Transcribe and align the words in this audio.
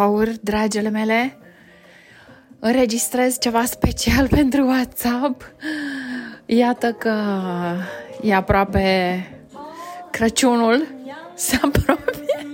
Ein 0.00 0.06
Sofaur, 0.06 0.28
dragele 0.40 0.88
mele, 0.88 1.36
înregistrez 2.58 3.38
ceva 3.38 3.64
special 3.64 4.28
pentru 4.38 4.66
WhatsApp. 4.66 5.52
Iată 6.46 6.92
că 6.92 7.14
e 8.22 8.34
aproape 8.34 9.26
Crăciunul, 10.10 10.86
se 11.34 11.58
apropie, 11.62 12.46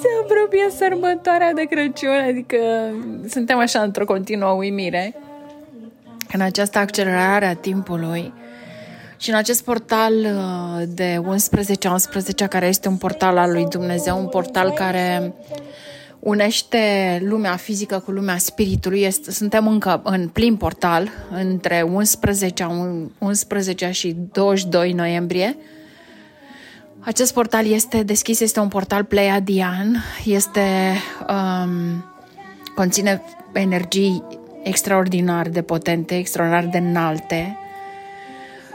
se 0.00 0.08
apropie 0.22 0.70
sărbătoarea 0.76 1.52
de 1.52 1.62
Crăciun, 1.62 2.24
adică 2.28 2.56
suntem 3.28 3.58
așa 3.58 3.80
într-o 3.80 4.04
continuă 4.04 4.50
uimire. 4.50 5.14
În 6.32 6.40
această 6.40 6.78
accelerare 6.78 7.46
a 7.46 7.54
timpului, 7.54 8.32
și 9.16 9.30
în 9.30 9.36
acest 9.36 9.64
portal 9.64 10.12
uh, 10.12 10.82
de 10.88 11.20
11-11, 12.44 12.48
care 12.48 12.66
este 12.66 12.88
un 12.88 12.96
portal 12.96 13.38
al 13.38 13.52
lui 13.52 13.66
Dumnezeu, 13.68 14.18
un 14.18 14.28
portal 14.28 14.70
care 14.70 15.32
unește 16.20 16.78
lumea 17.24 17.56
fizică 17.56 17.98
cu 17.98 18.10
lumea 18.10 18.36
spiritului, 18.38 19.02
este, 19.02 19.30
suntem 19.30 19.66
încă 19.66 20.00
în 20.04 20.28
plin 20.28 20.56
portal, 20.56 21.08
între 21.30 21.82
11, 21.92 22.66
11 23.18 23.90
și 23.90 24.16
22 24.32 24.92
noiembrie. 24.92 25.56
Acest 27.00 27.32
portal 27.32 27.66
este 27.66 28.02
deschis, 28.02 28.40
este 28.40 28.60
un 28.60 28.68
portal 28.68 29.04
pleiadian, 29.04 30.04
este, 30.24 30.96
um, 31.28 32.04
conține 32.74 33.22
energii 33.52 34.22
extraordinar 34.62 35.48
de 35.48 35.62
potente, 35.62 36.16
extraordinar 36.16 36.64
de 36.64 36.78
înalte, 36.78 37.58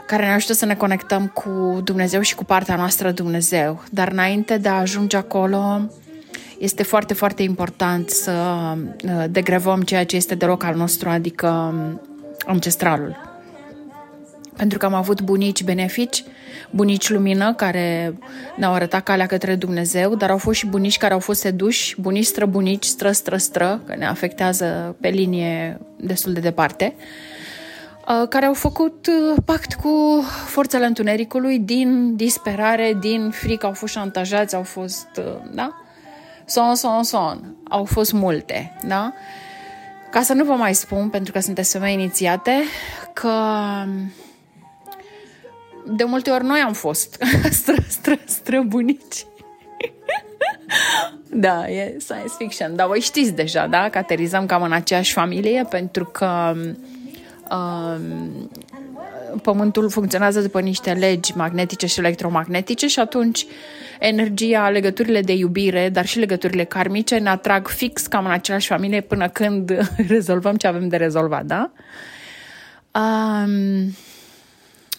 care 0.06 0.26
ne 0.26 0.32
ajută 0.32 0.52
să 0.52 0.64
ne 0.64 0.74
conectăm 0.74 1.26
cu 1.26 1.80
Dumnezeu 1.84 2.20
și 2.20 2.34
cu 2.34 2.44
partea 2.44 2.76
noastră 2.76 3.10
Dumnezeu. 3.10 3.82
Dar 3.90 4.08
înainte 4.08 4.58
de 4.58 4.68
a 4.68 4.78
ajunge 4.78 5.16
acolo, 5.16 5.80
este 6.58 6.82
foarte, 6.82 7.14
foarte 7.14 7.42
important 7.42 8.10
să 8.10 8.32
uh, 9.04 9.24
degrevăm 9.30 9.82
ceea 9.82 10.04
ce 10.04 10.16
este 10.16 10.34
deloc 10.34 10.62
al 10.62 10.74
nostru, 10.74 11.08
adică 11.08 11.48
um, 11.48 12.00
ancestralul. 12.46 13.16
Pentru 14.56 14.78
că 14.78 14.86
am 14.86 14.94
avut 14.94 15.22
bunici 15.22 15.64
benefici, 15.64 16.24
bunici 16.70 17.10
lumină 17.10 17.54
care 17.54 18.18
ne-au 18.56 18.72
arătat 18.72 19.02
calea 19.02 19.26
către 19.26 19.54
Dumnezeu, 19.54 20.14
dar 20.14 20.30
au 20.30 20.38
fost 20.38 20.58
și 20.58 20.66
bunici 20.66 20.96
care 20.96 21.12
au 21.12 21.18
fost 21.18 21.40
seduși, 21.40 22.00
bunici 22.00 22.24
străbunici, 22.24 22.84
stră, 22.84 23.10
stră, 23.10 23.36
stră, 23.36 23.80
că 23.86 23.94
ne 23.96 24.06
afectează 24.06 24.96
pe 25.00 25.08
linie 25.08 25.80
destul 25.96 26.32
de 26.32 26.40
departe. 26.40 26.94
Uh, 26.96 27.04
Uh, 28.08 28.28
care 28.28 28.46
au 28.46 28.54
făcut 28.54 29.06
uh, 29.06 29.36
pact 29.44 29.74
cu 29.74 30.22
forțele 30.46 30.86
întunericului 30.86 31.58
din 31.58 32.16
disperare, 32.16 32.96
din 33.00 33.30
frică, 33.30 33.66
au 33.66 33.72
fost 33.72 33.92
șantajați, 33.92 34.54
au 34.54 34.62
fost, 34.62 35.08
uh, 35.18 35.50
da? 35.54 35.85
Son, 36.46 36.74
son, 36.74 37.02
son. 37.02 37.56
Au 37.68 37.84
fost 37.84 38.12
multe, 38.12 38.76
da? 38.86 39.12
Ca 40.10 40.22
să 40.22 40.32
nu 40.32 40.44
vă 40.44 40.52
mai 40.52 40.74
spun, 40.74 41.08
pentru 41.08 41.32
că 41.32 41.40
sunteți 41.40 41.72
femei 41.72 41.92
inițiate, 41.92 42.62
că 43.12 43.32
de 45.86 46.04
multe 46.04 46.30
ori 46.30 46.44
noi 46.44 46.58
am 46.58 46.72
fost 46.72 47.22
stră, 47.50 47.74
stră, 47.88 48.18
străbunici. 48.24 49.26
da, 51.46 51.68
e 51.68 51.96
science 51.98 52.34
fiction, 52.38 52.76
dar 52.76 52.86
voi 52.86 53.00
știți 53.00 53.32
deja, 53.32 53.66
da? 53.66 53.88
Că 53.88 53.98
aterizăm 53.98 54.46
cam 54.46 54.62
în 54.62 54.72
aceeași 54.72 55.12
familie, 55.12 55.66
pentru 55.70 56.04
că 56.04 56.54
Um, 57.50 58.50
Pământul 59.42 59.90
funcționează 59.90 60.40
după 60.40 60.60
niște 60.60 60.92
legi 60.92 61.36
magnetice 61.36 61.86
și 61.86 61.98
electromagnetice 61.98 62.86
și 62.86 62.98
atunci 62.98 63.46
energia, 63.98 64.68
legăturile 64.68 65.20
de 65.20 65.32
iubire, 65.32 65.88
dar 65.88 66.06
și 66.06 66.18
legăturile 66.18 66.64
karmice 66.64 67.18
ne 67.18 67.28
atrag 67.28 67.68
fix 67.68 68.06
cam 68.06 68.24
în 68.24 68.30
același 68.30 68.68
familie 68.68 69.00
până 69.00 69.28
când 69.28 69.88
rezolvăm 70.08 70.56
ce 70.56 70.66
avem 70.66 70.88
de 70.88 70.96
rezolvat, 70.96 71.44
da? 71.44 71.70
Um, 72.90 73.94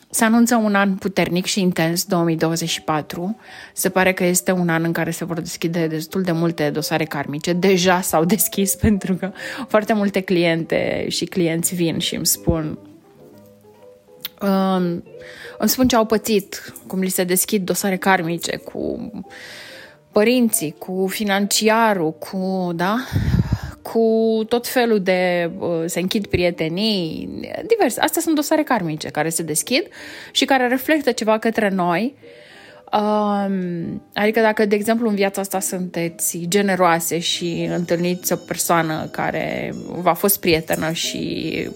se 0.10 0.24
anunță 0.24 0.56
un 0.56 0.76
an 0.76 0.96
puternic 0.96 1.46
și 1.46 1.62
intens, 1.62 2.06
2024. 2.06 3.38
Se 3.74 3.90
pare 3.90 4.14
că 4.14 4.24
este 4.24 4.52
un 4.52 4.70
an 4.70 4.84
în 4.84 4.92
care 4.92 5.12
se 5.12 5.26
vor 5.26 5.40
deschide 5.40 5.88
destul 5.88 6.22
de 6.22 6.32
multe 6.32 6.70
dosare 6.70 7.04
karmice. 7.04 7.54
Deja 7.54 8.02
s-au 8.02 8.26
deschis 8.36 8.76
pentru 8.76 9.14
că 9.14 9.32
foarte 9.68 9.94
multe 9.94 10.20
cliente 10.20 11.06
și 11.10 11.26
clienți 11.26 11.76
vin 11.76 12.00
și 12.00 12.16
îmi 12.16 12.26
spun 12.26 12.78
um, 14.42 15.04
îmi 15.58 15.70
spun 15.70 15.88
ce 15.88 15.96
au 15.96 16.06
pățit, 16.06 16.74
cum 16.88 17.00
li 17.00 17.10
se 17.10 17.24
deschid 17.24 17.66
dosare 17.66 17.98
karmice 17.98 18.58
cu 18.58 19.12
părinții, 20.12 20.76
cu 20.78 21.08
financiarul, 21.10 22.14
cu, 22.14 22.72
da, 22.76 22.98
cu 23.82 24.44
tot 24.50 24.68
felul 24.68 25.00
de 25.00 25.52
uh, 25.60 25.84
se 25.86 26.00
închid 26.00 26.28
prietenii, 26.28 27.30
diverse. 27.68 28.00
Astea 28.00 28.22
sunt 28.22 28.36
dosare 28.36 28.64
karmice 28.64 29.10
care 29.10 29.30
se 29.30 29.44
deschid 29.44 29.88
și 30.32 30.46
care 30.46 30.68
reflectă 30.68 31.12
ceva 31.12 31.38
către 31.38 31.70
noi. 31.70 32.16
Um, 32.92 34.02
adică 34.14 34.42
dacă, 34.42 34.66
de 34.66 34.76
exemplu, 34.76 35.10
în 35.10 35.16
viața 35.16 35.42
asta 35.42 35.60
sunteți 35.60 36.46
generoase 36.48 37.20
și 37.20 37.68
întâlniți 37.72 38.34
o 38.34 38.36
persoană 38.36 39.08
care 39.12 39.74
v-a 39.88 40.14
fost 40.14 40.40
prietenă 40.40 40.92
și 40.92 41.70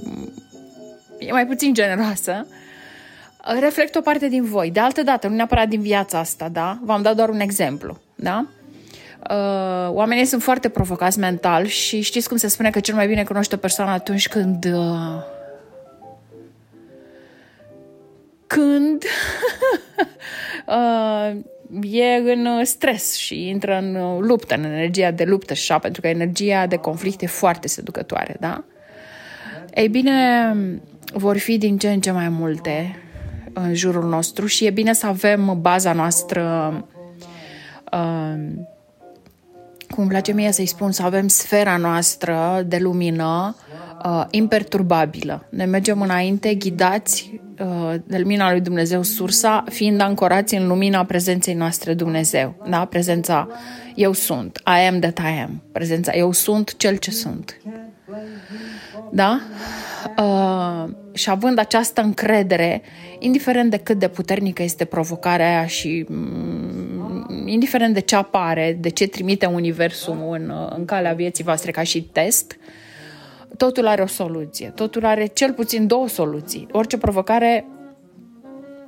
e 1.28 1.32
mai 1.32 1.48
puțin 1.48 1.74
generoasă, 1.74 2.48
reflectă 3.60 3.98
o 3.98 4.02
parte 4.02 4.28
din 4.28 4.44
voi. 4.44 4.72
De 4.72 4.80
altă 4.80 5.04
dată, 5.04 5.28
nu 5.28 5.36
neapărat 5.36 5.68
din 5.68 5.82
viața 5.82 6.20
asta, 6.20 6.50
da? 6.50 6.78
V-am 6.84 7.02
dat 7.02 7.16
doar 7.16 7.30
un 7.30 7.40
exemplu, 7.40 7.98
da? 8.16 8.46
uh, 9.30 9.90
oamenii 9.90 10.26
sunt 10.26 10.42
foarte 10.42 10.70
provocați 10.70 11.20
mental 11.20 11.66
și 11.66 12.02
știți 12.02 12.28
cum 12.28 12.38
se 12.38 12.48
spune 12.48 12.70
că 12.70 12.80
cel 12.80 12.96
mai 12.96 13.08
bine 13.08 13.24
cunoște 13.24 13.56
o 13.56 13.58
persoană 13.58 13.92
atunci 13.92 14.28
când 14.28 14.66
uh, 14.66 15.24
când 18.48 19.04
uh, 20.68 21.36
e 21.92 22.16
în 22.16 22.66
stres 22.66 23.16
și 23.16 23.48
intră 23.48 23.78
în 23.78 24.18
luptă, 24.20 24.56
în 24.56 24.64
energia 24.64 25.12
de 25.12 25.24
luptă 25.24 25.54
și 25.54 25.72
așa, 25.72 25.80
pentru 25.80 26.02
că 26.02 26.08
energia 26.08 26.68
de 26.68 26.76
conflict 26.76 27.22
e 27.22 27.26
foarte 27.26 27.68
seducătoare, 27.68 28.36
da? 28.40 28.64
Ei 29.74 29.88
bine, 29.88 30.54
vor 31.14 31.38
fi 31.38 31.58
din 31.58 31.78
ce 31.78 31.92
în 31.92 32.02
ce 32.02 32.12
mai 32.12 32.30
multe 32.30 32.96
în 33.54 33.74
jurul 33.74 34.10
nostru 34.10 34.46
și 34.46 34.66
e 34.66 34.70
bine 34.70 34.94
să 34.94 35.06
avem 35.08 35.58
baza 35.62 35.94
noastră 35.94 36.74
uh, 37.92 38.34
cum 39.92 40.04
îmi 40.04 40.10
place 40.10 40.34
mie 40.34 40.52
să-i 40.52 40.66
spun, 40.66 40.92
să 40.92 41.04
avem 41.04 41.28
sfera 41.28 41.78
noastră 41.78 42.66
de 42.68 42.78
lumină 42.78 43.56
uh, 44.06 44.26
imperturbabilă. 44.30 45.48
Ne 45.50 45.66
mergem 45.66 46.02
înainte, 46.02 46.54
ghidați 46.54 47.42
uh, 47.60 47.96
de 48.06 48.18
lumina 48.18 48.52
lui 48.52 48.62
Dumnezeu, 48.62 49.04
sursa, 49.04 49.64
fiind 49.70 50.02
ancorați 50.02 50.56
în 50.56 50.68
lumina 50.68 51.06
prezenței 51.06 51.54
noastre 51.54 51.94
Dumnezeu. 51.94 52.56
Da? 52.70 52.86
Prezența 52.86 53.48
eu 53.96 54.14
sunt, 54.14 54.62
I 54.66 54.88
am 54.88 55.00
that 55.00 55.20
I 55.20 55.42
am. 55.42 55.62
Prezența 55.72 56.12
eu 56.12 56.32
sunt 56.32 56.78
cel 56.78 56.96
ce 56.96 57.12
sunt. 57.12 57.58
Da? 59.12 59.42
Uh, 60.18 60.94
și 61.14 61.30
având 61.30 61.58
această 61.58 62.02
încredere, 62.02 62.82
indiferent 63.20 63.70
de 63.70 63.78
cât 63.78 64.00
de 64.00 64.08
puternică 64.08 64.64
este 64.64 64.86
provocarea 64.86 65.48
aia 65.48 65.66
și 65.66 66.06
mm, 66.10 67.44
indiferent 67.46 67.94
de 67.94 68.00
ce 68.00 68.16
apare, 68.16 68.78
de 68.80 68.90
ce 68.90 69.08
trimite 69.08 69.46
Universul 69.46 70.28
în, 70.32 70.54
în 70.76 70.86
calea 70.86 71.14
vieții 71.14 71.44
voastre 71.44 71.72
ca 71.72 71.84
și 71.84 72.02
test, 72.04 72.58
totul 73.58 73.88
are 73.88 74.02
o 74.02 74.08
soluție. 74.08 74.72
Totul 74.76 75.06
are 75.06 75.26
cel 75.26 75.54
puțin 75.54 75.88
două 75.88 76.08
soluții. 76.08 76.68
Orice 76.72 76.98
provocare 76.98 77.66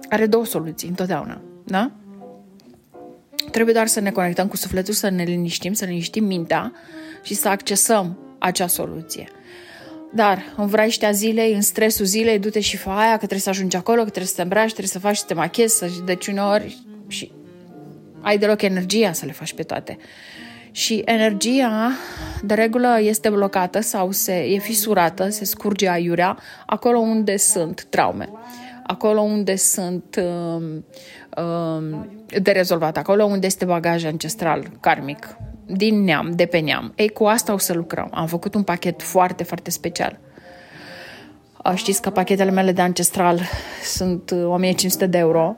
are 0.09 0.25
două 0.25 0.45
soluții 0.45 0.87
întotdeauna. 0.87 1.41
Da? 1.63 1.91
Trebuie 3.51 3.73
doar 3.73 3.87
să 3.87 3.99
ne 3.99 4.11
conectăm 4.11 4.47
cu 4.47 4.57
sufletul, 4.57 4.93
să 4.93 5.09
ne 5.09 5.23
liniștim, 5.23 5.73
să 5.73 5.85
ne 5.85 5.89
liniștim 5.89 6.25
mintea 6.25 6.71
și 7.21 7.33
să 7.33 7.49
accesăm 7.49 8.17
acea 8.43 8.67
soluție. 8.67 9.27
Dar 10.13 10.53
în 10.57 10.67
vraiștea 10.67 11.11
zilei, 11.11 11.53
în 11.53 11.61
stresul 11.61 12.05
zilei, 12.05 12.39
du-te 12.39 12.59
și 12.59 12.77
fă 12.77 12.89
aia, 12.89 13.11
că 13.11 13.17
trebuie 13.17 13.39
să 13.39 13.49
ajungi 13.49 13.75
acolo, 13.75 13.97
că 13.97 14.09
trebuie 14.09 14.25
să 14.25 14.35
te 14.35 14.41
îmbraci, 14.41 14.67
trebuie 14.69 14.87
să 14.87 14.99
faci, 14.99 15.17
să 15.17 15.25
te 15.27 15.33
machezi, 15.33 15.77
să 15.77 15.89
deci 16.05 16.27
uneori 16.27 16.77
și 17.07 17.31
ai 18.21 18.37
deloc 18.37 18.61
energia 18.61 19.11
să 19.11 19.25
le 19.25 19.31
faci 19.31 19.53
pe 19.53 19.63
toate. 19.63 19.97
Și 20.71 21.01
energia, 21.05 21.91
de 22.43 22.53
regulă, 22.53 22.99
este 22.99 23.29
blocată 23.29 23.79
sau 23.79 24.11
se, 24.11 24.33
e 24.33 24.57
fisurată, 24.57 25.29
se 25.29 25.45
scurge 25.45 25.89
aiurea 25.89 26.37
acolo 26.65 26.99
unde 26.99 27.37
sunt 27.37 27.85
traume, 27.89 28.29
acolo 28.83 29.21
unde 29.21 29.55
sunt 29.55 30.23
um, 30.23 30.85
um, 31.43 32.09
de 32.41 32.51
rezolvat, 32.51 32.97
acolo 32.97 33.23
unde 33.23 33.45
este 33.45 33.65
bagaj 33.65 34.05
ancestral, 34.05 34.71
karmic, 34.79 35.37
din 35.65 36.03
neam, 36.03 36.31
de 36.31 36.45
pe 36.45 36.59
neam. 36.59 36.93
Ei, 36.95 37.09
cu 37.09 37.23
asta 37.23 37.53
o 37.53 37.57
să 37.57 37.73
lucrăm. 37.73 38.09
Am 38.13 38.27
făcut 38.27 38.55
un 38.55 38.63
pachet 38.63 39.01
foarte, 39.01 39.43
foarte 39.43 39.71
special. 39.71 40.19
Știți 41.75 42.01
că 42.01 42.09
pachetele 42.09 42.51
mele 42.51 42.71
de 42.71 42.81
ancestral 42.81 43.41
sunt 43.83 44.31
1500 44.31 45.03
uh, 45.03 45.09
de 45.09 45.17
euro. 45.17 45.55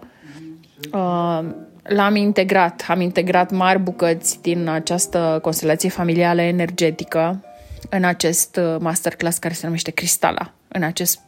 l-am 1.84 2.16
integrat, 2.16 2.86
am 2.88 3.02
integrat 3.02 3.52
mari 3.52 3.80
bucăți 3.80 4.42
din 4.42 4.68
această 4.68 5.40
constelație 5.42 5.90
familială 5.90 6.42
energetică 6.42 7.44
în 7.90 8.04
acest 8.04 8.56
uh, 8.56 8.76
masterclass 8.80 9.38
care 9.38 9.54
se 9.54 9.66
numește 9.66 9.92
Cristala, 9.92 10.52
în 10.68 10.84
acest, 10.84 11.20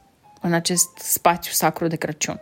în 0.42 0.54
acest 0.54 0.98
spațiu 0.98 1.52
sacru 1.52 1.88
de 1.88 1.96
Crăciun 1.96 2.40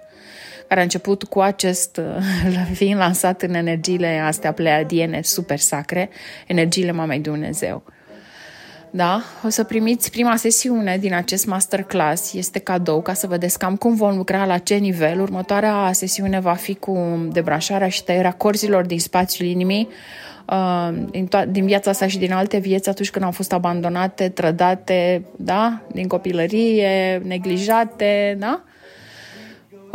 care 0.68 0.80
a 0.80 0.84
început 0.84 1.24
cu 1.24 1.40
acest, 1.40 1.98
uh, 1.98 2.56
fiind 2.80 3.00
lansat 3.00 3.42
în 3.42 3.54
energiile 3.54 4.20
astea 4.20 4.52
pleiadiene 4.52 5.22
super 5.22 5.60
sacre, 5.60 6.10
energiile 6.48 6.92
Mamei 6.92 7.20
Dumnezeu. 7.20 7.84
Da? 8.96 9.22
O 9.46 9.50
să 9.50 9.64
primiți 9.64 10.12
prima 10.12 10.36
sesiune 10.36 10.98
din 10.98 11.14
acest 11.14 11.46
masterclass, 11.46 12.34
este 12.34 12.60
cadou 12.60 13.02
ca 13.02 13.14
să 13.14 13.28
vedeți 13.28 13.60
cam 13.60 13.76
cum 13.76 13.96
vom 13.96 14.16
lucra 14.16 14.46
la 14.46 14.58
ce 14.58 14.76
nivel. 14.76 15.22
Următoarea 15.22 15.90
sesiune 15.92 16.40
va 16.40 16.54
fi 16.54 16.76
cu 16.76 17.26
debranșarea 17.32 17.90
și 17.90 18.04
tăierea 18.04 18.32
corzilor 18.32 18.86
din 18.86 19.00
spațiul 19.00 19.48
inimii, 19.48 19.88
uh, 20.50 20.90
din, 21.10 21.28
to- 21.28 21.50
din 21.50 21.66
viața 21.66 21.90
asta 21.90 22.08
și 22.08 22.18
din 22.18 22.34
alte 22.34 22.58
vieți 22.58 22.90
atunci 22.90 23.12
când 23.12 23.26
au 23.26 23.32
fost 23.32 23.54
abandonate, 23.54 24.30
trădate, 24.30 25.26
da? 25.38 25.82
din 25.92 26.08
copilărie, 26.08 27.22
neglijate, 27.26 28.36
da? 28.40 28.64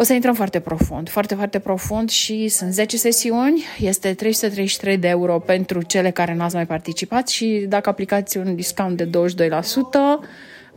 O 0.01 0.03
să 0.03 0.13
intrăm 0.13 0.35
foarte 0.35 0.61
profund, 0.61 1.09
foarte, 1.09 1.35
foarte 1.35 1.59
profund 1.59 2.09
și 2.09 2.49
sunt 2.49 2.73
10 2.73 2.97
sesiuni, 2.97 3.65
este 3.79 4.15
333 4.15 4.99
de 4.99 5.09
euro 5.09 5.39
pentru 5.39 5.83
cele 5.83 6.11
care 6.11 6.35
n-ați 6.35 6.55
mai 6.55 6.67
participat 6.67 7.29
și 7.29 7.65
dacă 7.69 7.89
aplicați 7.89 8.37
un 8.37 8.55
discount 8.55 8.97
de 8.97 9.07
22%, 9.07 9.11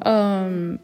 um, 0.06 0.82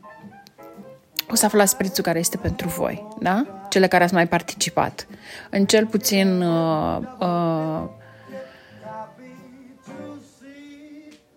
o 1.31 1.36
să 1.36 1.45
aflați 1.45 1.77
prețul 1.77 2.03
care 2.03 2.19
este 2.19 2.38
pentru 2.38 2.68
voi, 2.68 3.07
da? 3.19 3.45
Cele 3.69 3.88
care 3.88 4.03
ați 4.03 4.13
mai 4.13 4.27
participat. 4.27 5.07
În 5.50 5.65
cel 5.65 5.85
puțin 5.85 6.42
uh, 6.42 6.97
uh, 7.19 7.83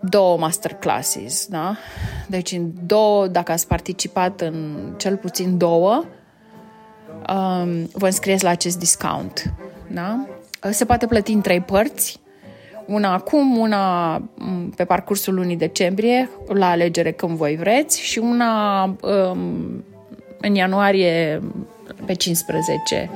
două 0.00 0.38
masterclasses, 0.38 1.46
da? 1.46 1.76
Deci 2.26 2.52
în 2.52 2.70
două, 2.87 3.26
dacă 3.26 3.52
ați 3.52 3.66
participat 3.66 4.40
în 4.40 4.76
cel 4.96 5.16
puțin 5.16 5.58
două, 5.58 6.05
um, 7.28 7.88
vă 7.92 8.06
înscrieți 8.06 8.44
la 8.44 8.50
acest 8.50 8.78
discount. 8.78 9.52
Da? 9.86 10.26
Se 10.70 10.84
poate 10.84 11.06
plăti 11.06 11.32
în 11.32 11.40
trei 11.40 11.60
părți, 11.60 12.20
una 12.86 13.12
acum, 13.12 13.56
una 13.56 14.16
mm, 14.34 14.70
pe 14.76 14.84
parcursul 14.84 15.34
lunii 15.34 15.56
decembrie, 15.56 16.30
la 16.46 16.70
alegere 16.70 17.12
când 17.12 17.36
voi 17.36 17.56
vreți, 17.56 18.00
și 18.00 18.19
una 18.19 18.84
um, 18.84 19.84
în 20.40 20.54
ianuarie 20.54 21.42
pe 22.04 22.12
15. 22.12 23.10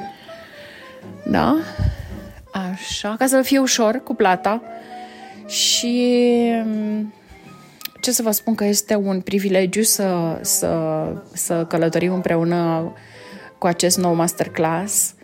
Da? 1.30 1.56
Așa, 2.52 3.14
ca 3.18 3.26
să 3.26 3.42
fie 3.42 3.58
ușor 3.58 4.00
cu 4.04 4.14
plata. 4.14 4.62
Și 5.46 6.22
mm, 6.64 7.12
ce 8.00 8.12
să 8.12 8.22
vă 8.22 8.30
spun 8.30 8.54
că 8.54 8.64
este 8.64 8.94
un 8.94 9.20
privilegiu 9.20 9.82
să, 9.82 10.38
să, 10.40 11.02
să 11.32 11.64
călătorim 11.64 12.12
împreună 12.12 12.92
cu 13.58 13.66
acest 13.66 13.98
nou 13.98 14.14
masterclass. 14.14 15.14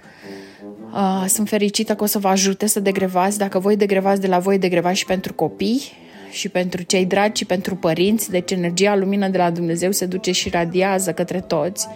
Uh, 0.93 1.25
sunt 1.29 1.49
fericită 1.49 1.94
că 1.94 2.02
o 2.02 2.06
să 2.06 2.19
vă 2.19 2.29
ajute 2.29 2.67
să 2.67 2.81
degrevați. 2.81 3.38
Dacă 3.38 3.58
voi 3.58 3.76
degrevați 3.76 4.20
de 4.20 4.26
la 4.26 4.38
voi, 4.38 4.58
degrevați 4.58 4.99
și 4.99 5.05
pentru 5.05 5.34
copii 5.34 5.93
și 6.31 6.49
pentru 6.49 6.82
cei 6.82 7.06
dragi 7.06 7.38
și 7.38 7.44
pentru 7.44 7.76
părinți. 7.76 8.31
Deci 8.31 8.50
energia 8.50 8.96
lumină 8.96 9.29
de 9.29 9.38
la 9.38 9.50
Dumnezeu 9.50 9.90
se 9.90 10.06
duce 10.06 10.32
și 10.32 10.49
radiază 10.49 11.12
către 11.12 11.40
toți. 11.40 11.88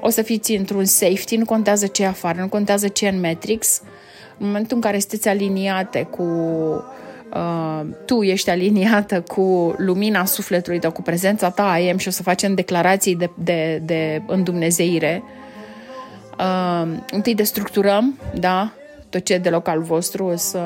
O 0.00 0.08
să 0.08 0.22
fiți 0.22 0.52
într-un 0.52 0.84
safety, 0.84 1.36
nu 1.36 1.44
contează 1.44 1.86
ce 1.86 2.02
e 2.02 2.06
afară, 2.06 2.40
nu 2.40 2.48
contează 2.48 2.88
ce 2.88 3.06
e 3.06 3.08
în 3.08 3.20
Matrix. 3.20 3.82
În 4.38 4.46
momentul 4.46 4.76
în 4.76 4.82
care 4.82 4.98
sunteți 4.98 5.28
aliniate 5.28 6.02
cu 6.02 6.24
Uh, 7.34 7.86
tu 8.04 8.22
ești 8.22 8.50
aliniată 8.50 9.20
cu 9.20 9.74
lumina 9.76 10.24
sufletului 10.24 10.78
tău, 10.78 10.92
cu 10.92 11.02
prezența 11.02 11.50
ta, 11.50 11.78
I 11.78 11.90
am, 11.90 11.98
și 11.98 12.08
o 12.08 12.10
să 12.10 12.22
facem 12.22 12.54
declarații 12.54 13.16
de, 13.16 13.30
de, 13.34 13.82
de 13.84 14.22
îndumnezeire, 14.26 15.22
Uh, 15.24 15.47
întâi 17.10 17.34
destructurăm, 17.34 18.18
da, 18.34 18.72
tot 19.10 19.24
ce 19.24 19.34
e 19.34 19.38
de 19.38 19.48
local 19.48 19.82
vostru, 19.82 20.24
o 20.24 20.36
să 20.36 20.60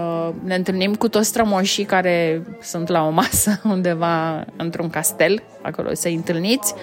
ne 0.44 0.54
întâlnim 0.54 0.94
cu 0.94 1.08
toți 1.08 1.28
strămoșii 1.28 1.84
care 1.84 2.42
sunt 2.60 2.88
la 2.88 3.06
o 3.06 3.10
masă 3.10 3.60
undeva 3.74 4.44
într-un 4.56 4.90
castel, 4.90 5.42
acolo 5.62 5.88
o 5.90 5.94
să-i 5.94 6.14
întâlniți 6.14 6.74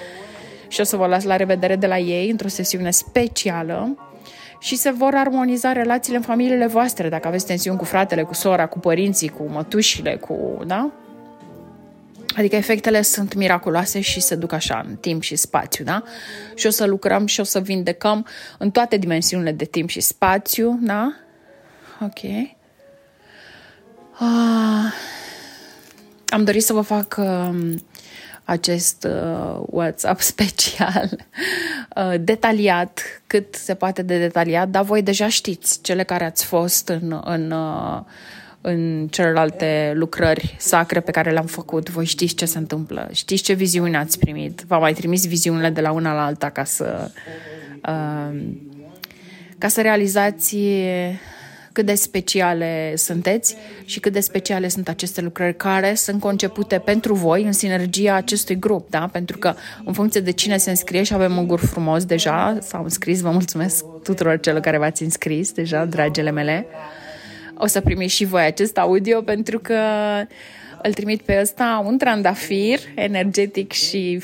și 0.68 0.82
o 0.82 0.84
să 0.84 0.96
vă 0.96 1.06
las 1.06 1.24
la 1.24 1.36
revedere 1.36 1.76
de 1.76 1.88
la 1.88 1.98
ei 1.98 2.30
într-o 2.30 2.48
sesiune 2.48 2.92
specială 2.92 3.98
și 4.60 4.76
se 4.76 4.92
vor 4.92 5.14
armoniza 5.16 5.72
relațiile 5.72 6.18
în 6.18 6.24
familiile 6.24 6.68
voastre, 6.68 7.10
dacă 7.10 7.28
aveți 7.28 7.46
tensiuni 7.46 7.78
cu 7.78 7.86
fratele, 7.86 8.24
cu 8.24 8.34
sora, 8.34 8.66
cu 8.66 8.80
părinții, 8.80 9.30
cu 9.30 9.50
mătușile, 9.52 10.16
cu, 10.16 10.64
da? 10.66 10.92
Adică 12.36 12.56
efectele 12.56 13.02
sunt 13.02 13.34
miraculoase 13.34 14.02
și 14.02 14.20
se 14.20 14.36
duc 14.36 14.52
așa 14.52 14.86
în 14.88 14.96
timp 14.96 15.22
și 15.22 15.36
spațiu, 15.36 15.84
da? 15.84 16.04
Și 16.56 16.68
o 16.68 16.70
să 16.70 16.86
lucrăm 16.86 17.26
și 17.26 17.40
o 17.40 17.44
să 17.44 17.60
vindecăm 17.60 18.26
în 18.58 18.72
toate 18.72 18.98
dimensiunile 18.98 19.52
de 19.52 19.66
timp 19.66 19.90
și 19.90 20.00
spațiu, 20.00 20.80
da? 20.82 21.14
Ok. 22.02 22.20
Ah, 24.20 24.94
am 26.28 26.44
dorit 26.44 26.64
să 26.64 26.74
vă 26.74 26.82
fac 26.82 27.16
uh, 27.20 27.76
acest 28.44 29.08
uh, 29.10 29.62
WhatsApp 29.66 30.20
special, 30.34 31.10
uh, 31.96 32.14
detaliat, 32.20 33.02
cât 33.28 33.56
se 33.56 33.74
poate 33.74 34.02
de 34.02 34.20
detaliat, 34.20 34.70
dar 34.70 34.84
voi 34.84 35.02
deja 35.02 35.28
știți, 35.28 35.82
cele 35.82 36.04
care 36.04 36.26
ați 36.26 36.46
fost 36.46 36.88
în, 36.88 37.22
în 37.24 37.52
uh, 37.52 38.02
în 38.62 39.08
celelalte 39.12 39.92
lucrări 39.96 40.56
sacre 40.60 41.00
pe 41.00 41.12
care 41.12 41.32
le-am 41.32 41.46
făcut. 41.46 41.90
Voi 41.90 42.06
știți 42.06 42.36
ce 42.36 42.46
se 42.46 42.58
întâmplă, 42.58 43.10
știți 43.12 43.44
ce 43.44 43.54
viziune 43.54 43.98
ați 43.98 44.20
primit. 44.20 44.64
V-am 44.68 44.82
mai 44.82 44.94
trimis 44.94 45.28
viziunile 45.28 45.70
de 45.70 45.82
la 45.82 45.92
una 45.92 46.14
la 46.14 46.26
alta 46.26 46.50
ca 46.50 46.64
să, 46.64 47.12
uh, 47.88 48.40
ca 49.58 49.68
să 49.68 49.82
realizați 49.82 50.58
cât 51.72 51.86
de 51.86 51.94
speciale 51.94 52.94
sunteți 52.96 53.56
și 53.86 54.00
cât 54.00 54.14
de 54.14 54.20
speciale 54.20 54.68
sunt 54.68 54.88
aceste 54.88 55.22
lucrări 55.22 55.56
care 55.56 55.94
sunt 55.94 56.20
concepute 56.20 56.78
pentru 56.80 57.14
voi 57.14 57.44
în 57.44 57.52
sinergia 57.52 58.14
acestui 58.14 58.60
grup, 58.60 58.90
da? 58.90 59.10
Pentru 59.12 59.38
că 59.38 59.54
în 59.86 59.94
funcție 59.94 60.22
de 60.22 60.32
cine 60.32 60.58
se 60.58 60.70
înscrie 60.70 61.04
și 61.04 61.14
avem 61.14 61.38
un 61.38 61.48
grup 61.48 61.60
frumos 61.60 62.06
deja, 62.06 62.58
s-au 62.62 62.84
înscris, 62.84 63.22
vă 63.22 63.30
mulțumesc 63.30 63.86
tuturor 64.04 64.40
celor 64.40 64.60
care 64.60 64.78
v-ați 64.78 65.04
înscris 65.04 65.52
deja, 65.52 65.86
dragele 65.86 66.32
mele. 66.32 66.66
Uh, 66.70 66.99
o 67.62 67.66
să 67.68 67.82
primiți 67.82 68.14
și 68.14 68.26
voi 68.26 68.42
acest 68.42 68.78
audio 68.78 69.22
pentru 69.22 69.60
că 69.60 69.80
îl 70.82 70.94
trimit 70.94 71.22
pe 71.22 71.38
ăsta 71.42 71.84
un 71.86 71.98
trandafir 71.98 72.80
energetic 72.96 73.72
și 73.72 74.22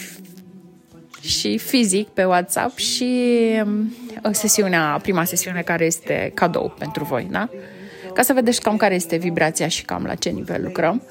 și 1.22 1.58
fizic 1.58 2.08
pe 2.08 2.24
WhatsApp 2.24 2.78
și 2.78 3.34
um, 3.64 3.94
sesiunea, 4.32 5.00
prima 5.02 5.24
sesiune 5.24 5.62
care 5.62 5.86
este 5.86 6.32
cadou 6.34 6.76
pentru 6.80 7.04
voi, 7.04 7.28
da? 7.32 7.50
Ca 8.14 8.22
să 8.22 8.34
vedeți 8.34 8.62
cam 8.62 8.78
care 8.78 8.96
este 8.96 9.16
vibrația 9.16 9.68
și 9.68 9.86
cam 9.86 10.04
la 10.04 10.16
ce 10.16 10.30
nivel 10.30 10.64
lucrăm. 10.64 11.02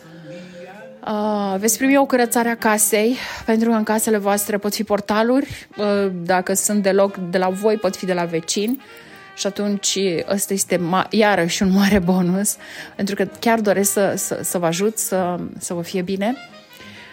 Uh, 1.06 1.54
veți 1.58 1.78
primi 1.78 1.96
o 1.96 2.06
curățare 2.06 2.48
a 2.48 2.56
casei, 2.56 3.16
pentru 3.46 3.70
că 3.70 3.76
în 3.76 3.82
casele 3.82 4.16
voastre 4.16 4.56
pot 4.56 4.74
fi 4.74 4.84
portaluri, 4.84 5.68
uh, 5.76 6.10
dacă 6.22 6.54
sunt 6.54 6.82
deloc 6.82 7.16
de 7.16 7.38
la 7.38 7.48
voi, 7.48 7.76
pot 7.76 7.96
fi 7.96 8.06
de 8.06 8.12
la 8.12 8.24
vecini. 8.24 8.82
Și 9.34 9.46
atunci 9.46 9.98
ăsta 10.28 10.52
este 10.52 10.76
ma- 10.76 11.08
iarăși 11.10 11.62
un 11.62 11.70
mare 11.70 11.98
bonus, 11.98 12.56
pentru 12.96 13.14
că 13.14 13.28
chiar 13.40 13.60
doresc 13.60 13.92
să, 13.92 14.14
să, 14.16 14.40
să 14.42 14.58
vă 14.58 14.66
ajut 14.66 14.98
să, 14.98 15.36
să 15.58 15.74
vă 15.74 15.82
fie 15.82 16.02
bine, 16.02 16.36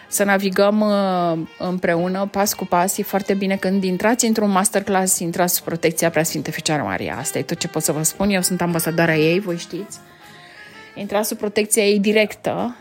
să 0.08 0.24
navigăm 0.24 0.80
uh, 0.80 1.38
împreună, 1.58 2.28
pas 2.30 2.54
cu 2.54 2.64
pas. 2.66 2.98
E 2.98 3.02
foarte 3.02 3.34
bine 3.34 3.56
când 3.56 3.84
intrați 3.84 4.26
într-un 4.26 4.50
masterclass, 4.50 5.18
intrați 5.18 5.54
sub 5.54 5.64
protecția 5.64 6.10
Preasfinte 6.10 6.50
Fecioară 6.50 6.82
Maria. 6.82 7.16
Asta 7.18 7.38
e 7.38 7.42
tot 7.42 7.58
ce 7.58 7.68
pot 7.68 7.82
să 7.82 7.92
vă 7.92 8.02
spun. 8.02 8.30
Eu 8.30 8.40
sunt 8.40 8.60
ambasadoarea 8.60 9.16
ei, 9.16 9.40
voi 9.40 9.56
știți. 9.56 9.98
Intrați 10.94 11.28
sub 11.28 11.38
protecția 11.38 11.84
ei 11.84 11.98
directă, 11.98 12.76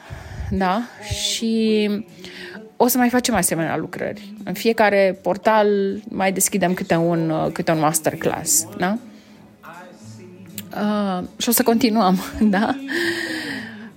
da? 0.50 0.82
Și 1.14 1.90
o 2.78 2.88
să 2.88 2.98
mai 2.98 3.10
facem 3.10 3.36
asemenea 3.36 3.78
lucrări. 3.78 4.34
În 4.44 4.54
fiecare 4.54 5.20
portal 5.22 5.68
mai 6.10 6.32
deschidem 6.32 6.74
câte 6.74 6.96
un, 6.96 7.50
câte 7.54 7.72
un 7.72 7.80
masterclass, 7.80 8.68
da? 8.78 8.98
Uh, 10.76 11.24
și 11.38 11.50
o 11.50 11.52
să 11.52 11.64
continuăm, 11.64 12.20
da? 12.40 12.76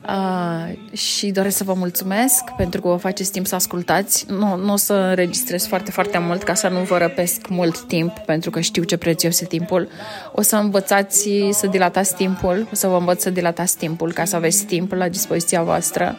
Uh, 0.08 0.96
și 0.96 1.30
doresc 1.30 1.56
să 1.56 1.64
vă 1.64 1.74
mulțumesc 1.74 2.50
pentru 2.56 2.80
că 2.80 2.88
vă 2.88 2.96
faceți 2.96 3.30
timp 3.30 3.46
să 3.46 3.54
ascultați. 3.54 4.26
Nu, 4.28 4.56
nu 4.56 4.72
o 4.72 4.76
să 4.76 4.92
înregistrez 4.92 5.66
foarte, 5.66 5.90
foarte 5.90 6.18
mult 6.18 6.42
ca 6.42 6.54
să 6.54 6.68
nu 6.68 6.80
vă 6.80 6.98
răpesc 6.98 7.48
mult 7.48 7.80
timp, 7.80 8.18
pentru 8.18 8.50
că 8.50 8.60
știu 8.60 8.82
ce 8.82 8.96
prețios 8.96 9.40
e 9.40 9.44
timpul. 9.44 9.88
O 10.32 10.42
să 10.42 10.56
învățați 10.56 11.30
să 11.50 11.66
dilatați 11.66 12.14
timpul, 12.14 12.68
o 12.72 12.74
să 12.74 12.86
vă 12.86 12.96
învăț 12.96 13.22
să 13.22 13.30
dilatați 13.30 13.76
timpul 13.76 14.12
ca 14.12 14.24
să 14.24 14.36
aveți 14.36 14.64
timp 14.64 14.92
la 14.92 15.08
dispoziția 15.08 15.62
voastră. 15.62 16.16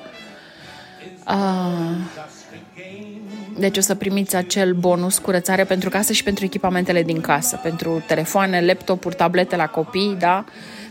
Uh, 1.28 1.98
deci 3.58 3.78
o 3.78 3.82
să 3.82 3.96
primiți 3.96 4.36
acel 4.36 4.74
bonus 4.74 5.18
curățare 5.18 5.64
pentru 5.64 5.90
casă 5.90 6.14
și 6.14 6.24
pentru 6.24 6.46
echipamentele 6.46 7.04
din 7.04 7.22
casă, 7.22 7.60
pentru 7.64 8.04
telefoane, 8.08 8.66
laptopuri, 8.66 9.16
tablete 9.16 9.56
la 9.56 9.68
copii, 9.68 10.16
da? 10.20 10.46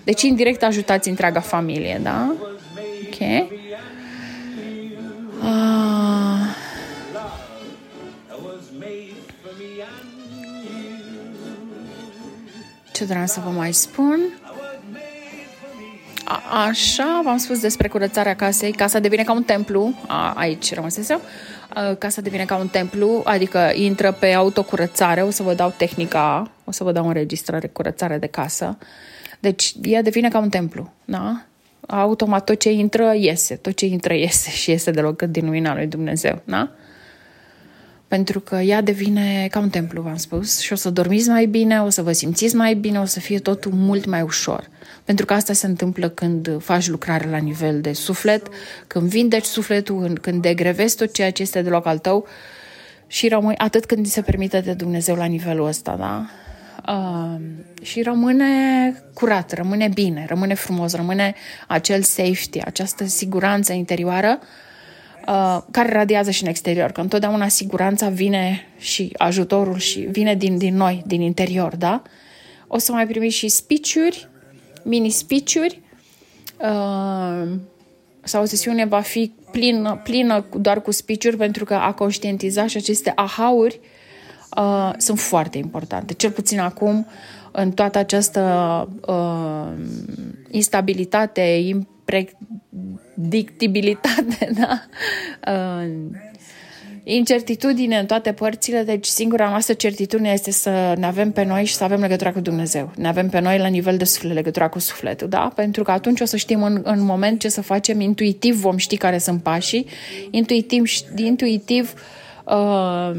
Deci, 0.05 0.23
indirect, 0.23 0.63
ajutați 0.63 1.09
întreaga 1.09 1.41
familie, 1.41 2.01
da? 2.03 2.35
Ok. 3.07 3.21
Uh, 5.43 5.85
ce 12.93 13.05
vreau 13.05 13.27
să 13.27 13.41
vă 13.45 13.51
mai 13.51 13.73
spun? 13.73 14.21
A, 16.43 16.67
așa, 16.67 17.21
v-am 17.25 17.37
spus 17.37 17.61
despre 17.61 17.89
curățarea 17.89 18.35
casei. 18.35 18.73
Casa 18.73 18.99
devine 18.99 19.23
ca 19.23 19.33
un 19.33 19.43
templu, 19.43 19.95
a, 20.07 20.33
aici 20.37 20.75
rămăsesem. 20.75 21.21
Casa 21.99 22.21
devine 22.21 22.45
ca 22.45 22.57
un 22.57 22.69
templu, 22.69 23.23
adică 23.25 23.71
intră 23.75 24.13
pe 24.13 24.33
autocurățare, 24.33 25.23
o 25.23 25.31
să 25.31 25.43
vă 25.43 25.55
dau 25.55 25.75
tehnica, 25.77 26.51
o 26.65 26.71
să 26.71 26.85
vă 26.85 26.93
dau 26.93 27.07
înregistrare, 27.07 27.67
curățare 27.67 28.19
de 28.19 28.27
casă. 28.27 28.79
Deci 29.41 29.75
ea 29.83 30.03
devine 30.03 30.29
ca 30.29 30.39
un 30.39 30.49
templu, 30.49 30.93
da? 31.05 31.43
Automat 31.87 32.45
tot 32.45 32.61
ce 32.61 32.71
intră, 32.73 33.13
iese, 33.17 33.55
tot 33.55 33.77
ce 33.77 33.87
intră, 33.87 34.15
iese 34.15 34.51
și 34.51 34.71
iese 34.71 34.91
de 34.91 35.01
loc 35.01 35.23
din 35.23 35.45
lumina 35.45 35.75
lui 35.75 35.87
Dumnezeu, 35.87 36.43
da? 36.45 36.71
Pentru 38.09 38.41
că 38.41 38.57
ea 38.57 38.81
devine 38.81 39.49
ca 39.51 39.59
un 39.59 39.69
templu, 39.69 40.03
v-am 40.03 40.17
spus, 40.17 40.61
și 40.61 40.73
o 40.73 40.77
să 40.77 40.91
dormiți 40.91 41.29
mai 41.29 41.47
bine, 41.47 41.83
o 41.83 41.89
să 41.89 42.03
vă 42.03 42.13
simțiți 42.13 42.55
mai 42.55 42.75
bine, 42.75 43.01
o 43.01 43.05
să 43.05 43.21
fie 43.21 43.39
totul 43.39 43.73
mult 43.73 44.05
mai 44.05 44.23
ușor. 44.23 44.71
Pentru 45.05 45.25
că 45.25 45.33
asta 45.33 45.53
se 45.53 45.67
întâmplă 45.67 46.09
când 46.09 46.63
faci 46.63 46.89
lucrare 46.89 47.29
la 47.29 47.37
nivel 47.37 47.81
de 47.81 47.93
suflet, 47.93 48.47
când 48.87 49.09
vindeci 49.09 49.45
sufletul, 49.45 50.19
când 50.21 50.43
degrevezi 50.43 50.97
tot 50.97 51.13
ceea 51.13 51.33
ce 51.33 51.43
este 51.43 51.63
de 51.63 51.69
loc 51.69 51.87
al 51.87 51.99
tău 51.99 52.27
și 53.07 53.29
rămâi 53.29 53.57
atât 53.57 53.85
când 53.85 54.07
ți 54.07 54.13
se 54.13 54.23
permite 54.23 54.61
de 54.61 54.73
Dumnezeu 54.73 55.15
la 55.15 55.25
nivelul 55.25 55.67
ăsta, 55.67 55.97
da? 55.97 56.27
Uh, 56.93 57.41
și 57.83 58.03
rămâne 58.03 58.47
curat, 59.15 59.53
rămâne 59.53 59.89
bine, 59.95 60.25
rămâne 60.29 60.55
frumos, 60.55 60.95
rămâne 60.95 61.35
acel 61.69 62.03
safety, 62.03 62.61
această 62.65 63.07
siguranță 63.07 63.73
interioară 63.73 64.39
uh, 64.41 64.47
Uh, 65.29 65.59
care 65.71 65.93
radiază 65.93 66.31
și 66.31 66.43
în 66.43 66.49
exterior, 66.49 66.91
că 66.91 67.01
întotdeauna 67.01 67.49
siguranța 67.49 68.09
vine 68.09 68.67
și 68.79 69.13
ajutorul 69.17 69.79
și 69.79 70.01
vine 70.01 70.35
din, 70.35 70.59
din 70.59 70.77
noi, 70.77 71.03
din 71.07 71.21
interior, 71.21 71.77
da? 71.77 72.03
O 72.67 72.79
să 72.79 72.93
mai 72.93 73.07
primiți 73.07 73.35
și 73.35 73.49
speech 73.49 73.97
mini 74.85 75.11
speech 75.11 75.55
uh, 75.55 77.49
sau 78.23 78.43
o 78.43 78.45
sesiune 78.45 78.85
va 78.85 79.01
fi 79.01 79.33
plină, 79.51 80.01
plină 80.03 80.45
doar 80.57 80.83
cu 80.83 80.91
speech 80.91 81.35
pentru 81.37 81.65
că 81.65 81.75
a 81.75 81.93
conștientiza 81.93 82.67
și 82.67 82.77
aceste 82.77 83.13
aha-uri 83.15 83.81
uh, 84.57 84.93
sunt 84.97 85.19
foarte 85.19 85.59
importante. 85.59 86.15
Cel 86.15 86.31
puțin 86.31 86.59
acum, 86.59 87.07
în 87.53 87.73
toată 87.73 87.99
această 87.99 88.89
uh, 89.07 89.73
instabilitate, 90.51 91.77
impredictibilitate, 93.17 94.51
da? 94.61 94.83
Uh, 95.53 95.91
incertitudine 97.05 97.99
în 97.99 98.07
toate 98.07 98.33
părțile, 98.33 98.83
deci 98.83 99.07
singura 99.07 99.49
noastră 99.49 99.75
certitudine 99.75 100.31
este 100.31 100.51
să 100.51 100.95
ne 100.99 101.07
avem 101.07 101.33
pe 101.33 101.45
noi 101.45 101.65
și 101.65 101.75
să 101.75 101.85
avem 101.85 102.01
legătura 102.01 102.33
cu 102.33 102.41
Dumnezeu. 102.41 102.93
Ne 102.97 103.09
avem 103.09 103.29
pe 103.29 103.41
noi 103.41 103.59
la 103.59 103.67
nivel 103.67 103.97
de 103.97 104.05
suflet, 104.05 104.35
legătura 104.35 104.69
cu 104.69 104.79
sufletul, 104.79 105.29
da? 105.29 105.53
Pentru 105.55 105.83
că 105.83 105.91
atunci 105.91 106.21
o 106.21 106.25
să 106.25 106.37
știm 106.37 106.63
în, 106.63 106.81
în 106.85 107.01
moment 107.01 107.41
ce 107.41 107.49
să 107.49 107.63
facem, 107.63 108.01
intuitiv 108.01 108.55
vom 108.55 108.77
ști 108.77 108.97
care 108.97 109.19
sunt 109.19 109.43
pașii, 109.43 109.87
intuitiv, 110.31 110.91
intuitiv 111.17 111.95
uh, 112.45 113.11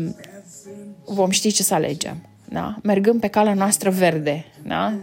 vom 1.06 1.30
ști 1.30 1.52
ce 1.52 1.64
să 1.64 1.74
alegem. 1.74 2.18
Da? 2.50 2.76
Mergând 2.84 3.20
pe 3.20 3.28
calea 3.28 3.54
noastră 3.54 3.90
verde, 3.90 4.46
da? 4.64 4.94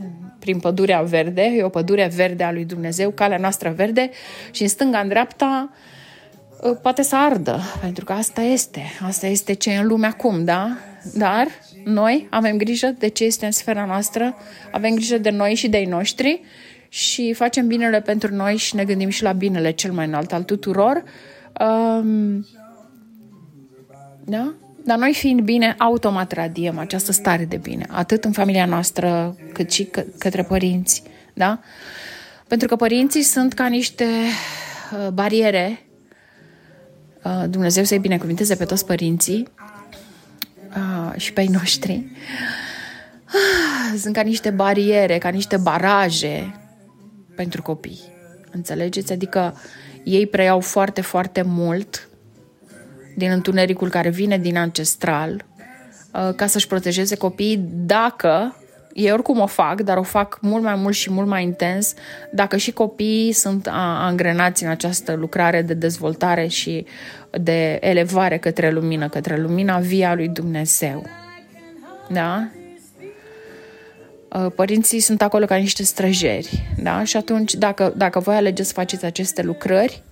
Prin 0.42 0.58
pădurea 0.58 1.02
verde, 1.02 1.42
e 1.42 1.62
o 1.62 1.68
pădure 1.68 2.10
verde 2.14 2.44
a 2.44 2.52
lui 2.52 2.64
Dumnezeu, 2.64 3.10
calea 3.10 3.38
noastră 3.38 3.72
verde 3.76 4.10
și 4.50 4.62
în 4.62 4.68
stânga, 4.68 4.98
în 4.98 5.08
dreapta, 5.08 5.70
ă, 6.62 6.68
poate 6.74 7.02
să 7.02 7.16
ardă, 7.16 7.60
pentru 7.80 8.04
că 8.04 8.12
asta 8.12 8.40
este, 8.40 8.82
asta 9.06 9.26
este 9.26 9.52
ce 9.52 9.70
e 9.70 9.76
în 9.76 9.86
lume 9.86 10.06
acum, 10.06 10.44
da? 10.44 10.76
Dar 11.14 11.46
noi 11.84 12.26
avem 12.30 12.56
grijă 12.56 12.94
de 12.98 13.08
ce 13.08 13.24
este 13.24 13.46
în 13.46 13.52
sfera 13.52 13.84
noastră, 13.84 14.36
avem 14.72 14.94
grijă 14.94 15.18
de 15.18 15.30
noi 15.30 15.54
și 15.54 15.68
de 15.68 15.78
ei 15.78 15.86
noștri 15.86 16.42
și 16.88 17.32
facem 17.32 17.66
binele 17.66 18.00
pentru 18.00 18.34
noi 18.34 18.56
și 18.56 18.76
ne 18.76 18.84
gândim 18.84 19.08
și 19.08 19.22
la 19.22 19.32
binele 19.32 19.70
cel 19.70 19.92
mai 19.92 20.06
înalt 20.06 20.32
al 20.32 20.42
tuturor. 20.42 21.02
Um, 21.60 22.46
da? 24.24 24.54
Dar 24.84 24.98
noi 24.98 25.14
fiind 25.14 25.40
bine, 25.40 25.74
automat 25.78 26.32
radiem 26.32 26.78
această 26.78 27.12
stare 27.12 27.44
de 27.44 27.56
bine, 27.56 27.86
atât 27.90 28.24
în 28.24 28.32
familia 28.32 28.66
noastră, 28.66 29.36
cât 29.52 29.70
și 29.70 29.84
că, 29.84 30.04
către 30.18 30.42
părinți, 30.42 31.02
da? 31.34 31.60
Pentru 32.46 32.68
că 32.68 32.76
părinții 32.76 33.22
sunt 33.22 33.52
ca 33.52 33.66
niște 33.66 34.04
uh, 34.04 35.08
bariere. 35.08 35.86
Uh, 37.22 37.44
Dumnezeu 37.48 37.84
să-i 37.84 37.98
binecuvinteze 37.98 38.54
pe 38.54 38.64
toți 38.64 38.86
părinții 38.86 39.48
uh, 40.76 41.20
și 41.20 41.32
pe 41.32 41.40
ei 41.40 41.46
noștri. 41.46 41.92
Uh, 41.92 43.98
sunt 43.98 44.14
ca 44.14 44.20
niște 44.20 44.50
bariere, 44.50 45.18
ca 45.18 45.28
niște 45.28 45.56
baraje 45.56 46.60
pentru 47.36 47.62
copii. 47.62 48.00
Înțelegeți? 48.50 49.12
Adică 49.12 49.56
ei 50.04 50.26
preiau 50.26 50.60
foarte, 50.60 51.00
foarte 51.00 51.42
mult 51.42 52.08
din 53.16 53.30
întunericul 53.30 53.88
care 53.88 54.08
vine 54.08 54.38
din 54.38 54.56
ancestral, 54.56 55.44
uh, 56.14 56.34
ca 56.36 56.46
să-și 56.46 56.66
protejeze 56.66 57.16
copiii 57.16 57.64
dacă 57.72 58.56
ei 58.92 59.12
oricum 59.12 59.40
o 59.40 59.46
fac, 59.46 59.80
dar 59.80 59.96
o 59.96 60.02
fac 60.02 60.38
mult 60.40 60.62
mai 60.62 60.74
mult 60.74 60.94
și 60.94 61.10
mult 61.10 61.26
mai 61.26 61.42
intens 61.42 61.94
dacă 62.32 62.56
și 62.56 62.72
copiii 62.72 63.32
sunt 63.32 63.68
angrenați 63.72 64.64
în 64.64 64.70
această 64.70 65.12
lucrare 65.12 65.62
de 65.62 65.74
dezvoltare 65.74 66.46
și 66.46 66.86
de 67.30 67.78
elevare 67.80 68.38
către 68.38 68.70
lumină, 68.70 69.08
către 69.08 69.40
lumina 69.40 69.78
via 69.78 70.14
lui 70.14 70.28
Dumnezeu. 70.28 71.06
Da? 72.10 72.48
Uh, 74.28 74.52
părinții 74.54 75.00
sunt 75.00 75.22
acolo 75.22 75.44
ca 75.44 75.56
niște 75.56 75.82
străjeri, 75.82 76.74
da? 76.82 77.04
Și 77.04 77.16
atunci, 77.16 77.54
dacă, 77.54 77.92
dacă 77.96 78.18
voi 78.18 78.34
alegeți 78.34 78.68
să 78.68 78.74
faceți 78.74 79.04
aceste 79.04 79.42
lucrări, 79.42 80.02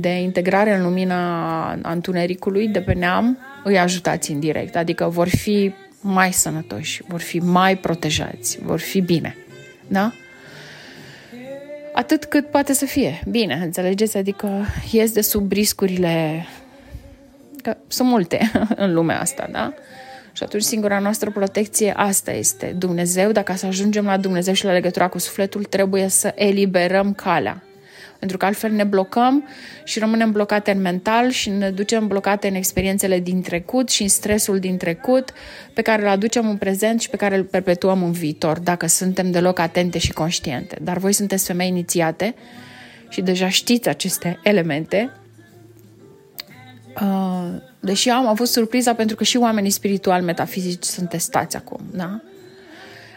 de 0.00 0.08
integrare 0.08 0.74
în 0.74 0.82
lumina 0.82 1.72
întunericului 1.82 2.68
de 2.68 2.80
pe 2.80 2.92
neam, 2.92 3.38
îi 3.64 3.78
ajutați 3.78 4.30
indirect. 4.30 4.76
Adică 4.76 5.08
vor 5.08 5.28
fi 5.28 5.72
mai 6.00 6.32
sănătoși, 6.32 7.02
vor 7.06 7.20
fi 7.20 7.38
mai 7.38 7.76
protejați, 7.76 8.58
vor 8.62 8.78
fi 8.78 9.00
bine. 9.00 9.36
Da? 9.86 10.12
Atât 11.92 12.24
cât 12.24 12.46
poate 12.46 12.72
să 12.72 12.84
fie. 12.84 13.20
Bine, 13.28 13.54
înțelegeți? 13.54 14.16
Adică 14.16 14.66
ies 14.90 15.12
de 15.12 15.20
sub 15.20 15.52
riscurile 15.52 16.46
că 17.62 17.76
sunt 17.86 18.08
multe 18.08 18.50
în 18.76 18.92
lumea 18.92 19.20
asta, 19.20 19.48
da? 19.52 19.74
Și 20.32 20.42
atunci 20.42 20.62
singura 20.62 20.98
noastră 20.98 21.30
protecție 21.30 21.92
asta 21.96 22.32
este 22.32 22.74
Dumnezeu. 22.78 23.32
Dacă 23.32 23.54
să 23.56 23.66
ajungem 23.66 24.04
la 24.04 24.16
Dumnezeu 24.16 24.54
și 24.54 24.64
la 24.64 24.72
legătura 24.72 25.08
cu 25.08 25.18
sufletul, 25.18 25.64
trebuie 25.64 26.08
să 26.08 26.32
eliberăm 26.34 27.12
calea 27.12 27.62
pentru 28.22 28.40
că 28.40 28.46
altfel 28.46 28.72
ne 28.72 28.84
blocăm 28.84 29.44
și 29.84 29.98
rămânem 29.98 30.32
blocate 30.32 30.70
în 30.70 30.80
mental 30.80 31.30
și 31.30 31.50
ne 31.50 31.70
ducem 31.70 32.06
blocate 32.06 32.48
în 32.48 32.54
experiențele 32.54 33.20
din 33.20 33.42
trecut 33.42 33.88
și 33.88 34.02
în 34.02 34.08
stresul 34.08 34.58
din 34.58 34.76
trecut 34.76 35.32
pe 35.74 35.82
care 35.82 36.02
îl 36.02 36.08
aducem 36.08 36.48
în 36.48 36.56
prezent 36.56 37.00
și 37.00 37.08
pe 37.10 37.16
care 37.16 37.36
îl 37.36 37.44
perpetuăm 37.44 38.02
în 38.02 38.12
viitor, 38.12 38.58
dacă 38.58 38.86
suntem 38.86 39.30
deloc 39.30 39.58
atente 39.58 39.98
și 39.98 40.12
conștiente. 40.12 40.78
Dar 40.82 40.98
voi 40.98 41.12
sunteți 41.12 41.46
femei 41.46 41.68
inițiate 41.68 42.34
și 43.08 43.20
deja 43.20 43.48
știți 43.48 43.88
aceste 43.88 44.38
elemente. 44.42 45.10
Uh, 47.00 47.48
deși 47.80 48.08
am 48.08 48.26
avut 48.26 48.48
surpriza 48.48 48.94
pentru 48.94 49.16
că 49.16 49.24
și 49.24 49.36
oamenii 49.36 49.70
spirituali 49.70 50.24
metafizici 50.24 50.84
sunt 50.84 51.08
testați 51.08 51.56
acum, 51.56 51.80
da? 51.90 52.20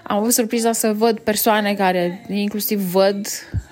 Am 0.03 0.17
avut 0.17 0.33
surpriza 0.33 0.71
să 0.71 0.93
văd 0.93 1.19
persoane 1.19 1.73
care 1.73 2.25
inclusiv 2.29 2.79
văd 2.79 3.27
Uh, 3.27 3.64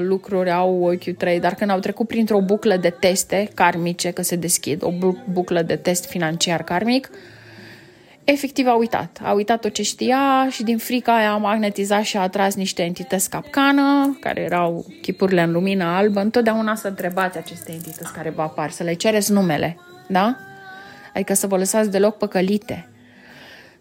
lucruri 0.00 0.50
au 0.50 0.82
ochiul 0.82 1.12
3, 1.12 1.40
dar 1.40 1.54
când 1.54 1.70
au 1.70 1.78
trecut 1.78 2.06
printr-o 2.06 2.40
buclă 2.40 2.76
de 2.76 2.90
teste 2.90 3.48
karmice, 3.54 4.10
că 4.10 4.22
se 4.22 4.36
deschid, 4.36 4.82
o 4.82 4.92
buclă 5.30 5.62
de 5.62 5.76
test 5.76 6.06
financiar 6.06 6.62
karmic, 6.62 7.10
efectiv 8.24 8.66
a 8.66 8.74
uitat. 8.74 9.18
A 9.22 9.32
uitat 9.32 9.60
tot 9.60 9.72
ce 9.72 9.82
știa 9.82 10.48
și 10.50 10.62
din 10.62 10.78
frica 10.78 11.16
aia 11.16 11.32
a 11.32 11.36
magnetizat 11.36 12.02
și 12.02 12.16
a 12.16 12.20
atras 12.20 12.54
niște 12.54 12.82
entități 12.82 13.30
capcană, 13.30 14.16
care 14.20 14.40
erau 14.40 14.86
chipurile 15.02 15.42
în 15.42 15.52
lumină 15.52 15.84
albă. 15.84 16.20
Întotdeauna 16.20 16.74
să 16.74 16.88
întrebați 16.88 17.38
aceste 17.38 17.72
entități 17.72 18.12
care 18.12 18.30
vă 18.30 18.42
apar, 18.42 18.70
să 18.70 18.82
le 18.82 18.92
cereți 18.92 19.32
numele, 19.32 19.76
da? 20.08 20.36
Adică 21.14 21.34
să 21.34 21.46
vă 21.46 21.56
lăsați 21.56 21.90
deloc 21.90 22.16
păcălite 22.16 22.89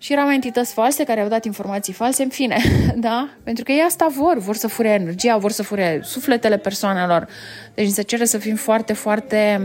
și 0.02 0.14
erau 0.14 0.32
entități 0.32 0.74
false 0.74 1.04
care 1.04 1.22
au 1.22 1.28
dat 1.28 1.46
informații 1.46 1.94
false, 1.94 2.24
în 2.24 2.30
fine, 2.30 2.58
da? 2.96 3.30
Pentru 3.44 3.64
că 3.64 3.72
ei 3.72 3.84
asta 3.88 4.08
vor, 4.08 4.38
vor 4.38 4.56
să 4.56 4.68
fure 4.68 4.90
energia, 4.90 5.38
vor 5.38 5.52
să 5.52 5.64
fure 5.64 6.00
sufletele 6.04 6.58
persoanelor. 6.58 7.28
Deci 7.74 7.90
se 7.90 8.02
cere 8.02 8.26
să 8.26 8.38
fim 8.38 8.56
foarte, 8.56 8.94
foarte, 8.94 9.60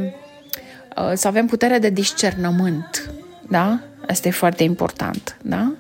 uh, 0.97 1.13
să 1.15 1.29
avem 1.29 1.47
putere 1.47 1.79
de 1.79 1.91
discernământ, 1.91 3.11
da? 3.49 3.81
Asta 4.07 4.29
e 4.29 4.31
foarte 4.31 4.63
important, 4.63 5.37
da? 5.43 5.73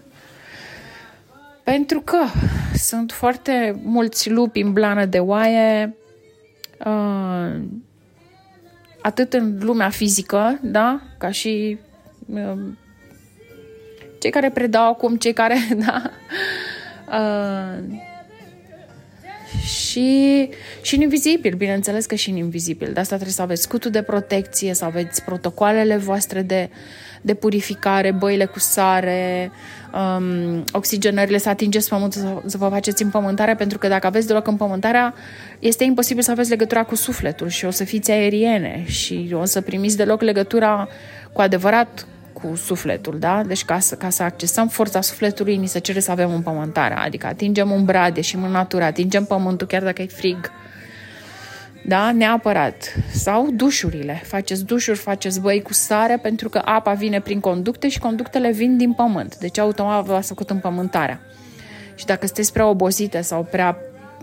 Pe 1.62 1.70
Pentru 1.70 2.00
că 2.00 2.18
sunt 2.74 3.12
foarte 3.12 3.80
mulți 3.82 4.30
lupi 4.30 4.60
în 4.60 4.72
blană 4.72 5.04
de 5.04 5.18
oaie, 5.18 5.96
uh, 6.86 7.60
atât 9.00 9.32
în 9.32 9.58
lumea 9.60 9.88
fizică, 9.88 10.58
da, 10.62 11.00
ca 11.18 11.30
și 11.30 11.78
uh, 12.26 12.58
cei 14.24 14.32
care 14.32 14.50
predau 14.50 14.88
acum, 14.88 15.16
cei 15.16 15.32
care, 15.32 15.56
da, 15.86 16.10
uh, 17.08 17.98
și, 19.64 20.48
și 20.82 20.94
în 20.94 21.00
invizibil, 21.00 21.54
bineînțeles 21.54 22.06
că 22.06 22.14
și 22.14 22.30
în 22.30 22.36
invizibil. 22.36 22.92
De 22.92 23.00
asta 23.00 23.14
trebuie 23.14 23.34
să 23.34 23.42
aveți 23.42 23.62
scutul 23.62 23.90
de 23.90 24.02
protecție, 24.02 24.74
să 24.74 24.84
aveți 24.84 25.24
protocoalele 25.24 25.96
voastre 25.96 26.42
de, 26.42 26.70
de 27.22 27.34
purificare, 27.34 28.10
băile 28.10 28.44
cu 28.44 28.58
sare, 28.58 29.50
um, 29.92 30.64
oxigenările, 30.72 31.38
să 31.38 31.48
atingeți 31.48 31.88
pământul, 31.88 32.20
să, 32.20 32.42
să 32.46 32.56
vă 32.56 32.68
faceți 32.68 33.02
împământarea, 33.02 33.56
pentru 33.56 33.78
că 33.78 33.88
dacă 33.88 34.06
aveți 34.06 34.26
deloc 34.26 34.46
împământarea, 34.46 35.14
este 35.58 35.84
imposibil 35.84 36.22
să 36.22 36.30
aveți 36.30 36.50
legătura 36.50 36.84
cu 36.84 36.94
sufletul 36.94 37.48
și 37.48 37.64
o 37.64 37.70
să 37.70 37.84
fiți 37.84 38.10
aeriene 38.10 38.84
și 38.86 39.30
o 39.32 39.44
să 39.44 39.60
primiți 39.60 39.96
deloc 39.96 40.22
legătura 40.22 40.88
cu 41.32 41.40
adevărat 41.40 42.06
cu 42.44 42.56
sufletul, 42.56 43.18
da? 43.18 43.42
Deci 43.42 43.64
ca 43.64 43.78
să, 43.78 43.94
ca 43.94 44.10
să 44.10 44.22
accesăm 44.22 44.68
forța 44.68 45.00
sufletului, 45.00 45.56
ni 45.56 45.66
se 45.66 45.78
cere 45.78 46.00
să 46.00 46.10
avem 46.10 46.30
împământarea, 46.30 47.02
adică 47.02 47.26
atingem 47.26 47.70
un 47.70 47.84
brad, 47.84 48.18
și 48.18 48.34
în 48.34 48.40
natură, 48.40 48.84
atingem 48.84 49.24
pământul 49.24 49.66
chiar 49.66 49.82
dacă 49.82 50.02
e 50.02 50.06
frig, 50.06 50.50
da? 51.86 52.12
Neapărat. 52.12 52.94
Sau 53.12 53.50
dușurile. 53.50 54.22
Faceți 54.24 54.64
dușuri, 54.64 54.98
faceți 54.98 55.40
băi 55.40 55.62
cu 55.62 55.72
sare 55.72 56.18
pentru 56.22 56.48
că 56.48 56.62
apa 56.64 56.92
vine 56.92 57.20
prin 57.20 57.40
conducte 57.40 57.88
și 57.88 57.98
conductele 57.98 58.52
vin 58.52 58.76
din 58.76 58.92
pământ. 58.92 59.36
Deci 59.36 59.58
automat 59.58 60.04
v-ați 60.04 60.28
făcut 60.28 60.50
împământarea. 60.50 61.20
Și 61.94 62.06
dacă 62.06 62.26
sunteți 62.26 62.52
prea 62.52 62.66
obosite 62.66 63.20
sau 63.20 63.42
prea 63.50 63.76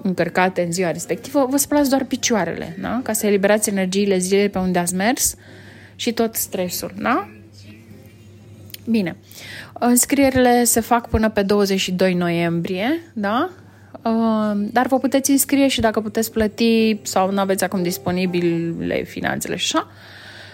încărcate 0.03 0.61
în 0.61 0.71
ziua 0.71 0.91
respectivă, 0.91 1.47
vă 1.49 1.57
spălați 1.57 1.89
doar 1.89 2.03
picioarele, 2.03 2.77
da? 2.81 2.99
Ca 3.03 3.13
să 3.13 3.27
eliberați 3.27 3.69
energiile 3.69 4.17
zilei 4.17 4.49
pe 4.49 4.57
unde 4.57 4.79
ați 4.79 4.95
mers 4.95 5.35
și 5.95 6.11
tot 6.11 6.35
stresul, 6.35 6.93
da? 6.97 7.40
Bine. 8.85 9.17
Înscrierile 9.73 10.63
se 10.63 10.79
fac 10.79 11.09
până 11.09 11.29
pe 11.29 11.41
22 11.41 12.13
noiembrie, 12.13 12.99
da? 13.13 13.49
Uh, 14.03 14.67
dar 14.71 14.87
vă 14.87 14.99
puteți 14.99 15.31
înscrie 15.31 15.67
și 15.67 15.81
dacă 15.81 16.01
puteți 16.01 16.31
plăti 16.31 16.99
sau 17.01 17.31
nu 17.31 17.39
aveți 17.39 17.63
acum 17.63 17.83
disponibile 17.83 19.03
finanțele 19.03 19.55
și 19.55 19.75
așa, 19.75 19.87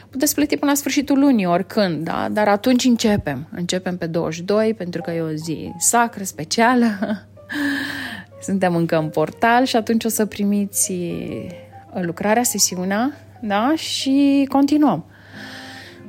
puteți 0.10 0.36
plăti 0.36 0.58
până 0.58 0.72
la 0.72 0.78
sfârșitul 0.78 1.20
lunii, 1.20 1.46
oricând, 1.46 2.04
da? 2.04 2.28
Dar 2.32 2.48
atunci 2.48 2.84
începem. 2.84 3.48
Începem 3.52 3.98
pe 3.98 4.06
22 4.06 4.74
pentru 4.74 5.02
că 5.02 5.12
e 5.12 5.22
o 5.22 5.32
zi 5.32 5.72
sacră, 5.78 6.24
specială. 6.24 6.88
Suntem 8.48 8.76
încă 8.76 8.98
în 8.98 9.10
portal 9.10 9.66
și 9.66 9.76
atunci 9.76 10.04
o 10.04 10.10
să 10.10 10.26
primiți 10.26 10.94
lucrarea, 12.02 12.44
sesiunea, 12.44 13.14
da? 13.42 13.74
Și 13.76 14.46
continuăm. 14.50 15.06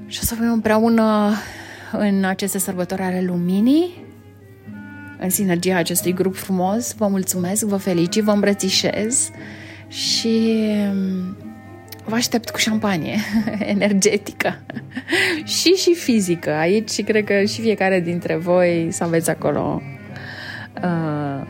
Și 0.07 0.19
o 0.23 0.25
să 0.25 0.35
fim 0.35 0.53
împreună 0.53 1.33
în 1.93 2.25
aceste 2.25 2.59
sărbători 2.59 3.03
ale 3.03 3.23
luminii, 3.27 4.05
în 5.21 5.31
sinergia 5.31 5.77
acestui 5.77 6.13
grup 6.13 6.37
frumos. 6.37 6.95
Vă 6.95 7.07
mulțumesc, 7.07 7.65
vă 7.65 7.77
felicit, 7.77 8.23
vă 8.23 8.31
îmbrățișez 8.31 9.31
și 9.89 10.55
mm, 10.93 11.37
vă 12.05 12.15
aștept 12.15 12.51
cu 12.51 12.59
șampanie 12.59 13.17
energetică 13.75 14.59
și 15.59 15.69
și 15.69 15.95
fizică. 15.95 16.51
Aici 16.51 16.91
și 16.91 17.03
cred 17.03 17.25
că 17.25 17.45
și 17.45 17.61
fiecare 17.61 18.01
dintre 18.01 18.37
voi 18.37 18.89
să 18.91 19.05
aveți 19.05 19.31
acolo 19.31 19.83
uh, 20.83 21.47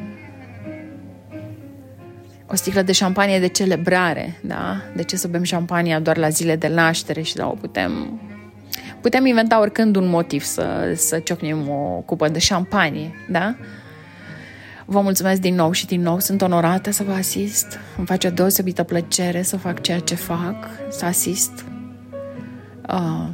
o 2.50 2.54
sticlă 2.54 2.82
de 2.82 2.92
șampanie 2.92 3.40
de 3.40 3.46
celebrare, 3.46 4.38
da? 4.40 4.82
De 4.94 5.02
ce 5.02 5.16
să 5.16 5.28
bem 5.28 5.42
șampania 5.42 6.00
doar 6.00 6.16
la 6.16 6.28
zile 6.28 6.56
de 6.56 6.68
naștere 6.68 7.20
și 7.20 7.34
da, 7.34 7.46
o 7.46 7.54
putem 7.54 8.20
Putem 9.08 9.26
inventa 9.26 9.60
oricând 9.60 9.96
un 9.96 10.08
motiv 10.08 10.42
să, 10.42 10.92
să 10.96 11.18
ciocnim 11.18 11.68
o 11.68 12.02
cupă 12.06 12.28
de 12.28 12.38
șampanie, 12.38 13.14
da? 13.30 13.56
Vă 14.84 15.00
mulțumesc 15.00 15.40
din 15.40 15.54
nou 15.54 15.72
și 15.72 15.86
din 15.86 16.00
nou 16.00 16.18
sunt 16.18 16.42
onorată 16.42 16.90
să 16.90 17.02
vă 17.02 17.12
asist. 17.12 17.78
Îmi 17.96 18.06
face 18.06 18.30
deosebită 18.30 18.82
plăcere 18.82 19.42
să 19.42 19.56
fac 19.56 19.80
ceea 19.80 19.98
ce 19.98 20.14
fac, 20.14 20.68
să 20.90 21.04
asist. 21.04 21.64
Uh, 22.88 23.28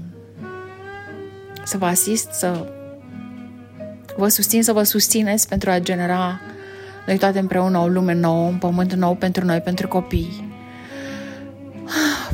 să 1.64 1.78
vă 1.78 1.86
asist, 1.86 2.30
să 2.30 2.72
vă 4.16 4.28
susțin, 4.28 4.62
să 4.62 4.72
vă 4.72 4.82
susțineți 4.82 5.48
pentru 5.48 5.70
a 5.70 5.78
genera 5.78 6.40
noi 7.06 7.18
toate 7.18 7.38
împreună 7.38 7.78
o 7.78 7.86
lume 7.86 8.14
nouă, 8.14 8.48
un 8.48 8.56
pământ 8.56 8.92
nou 8.92 9.14
pentru 9.14 9.44
noi, 9.44 9.60
pentru 9.60 9.88
copii 9.88 10.52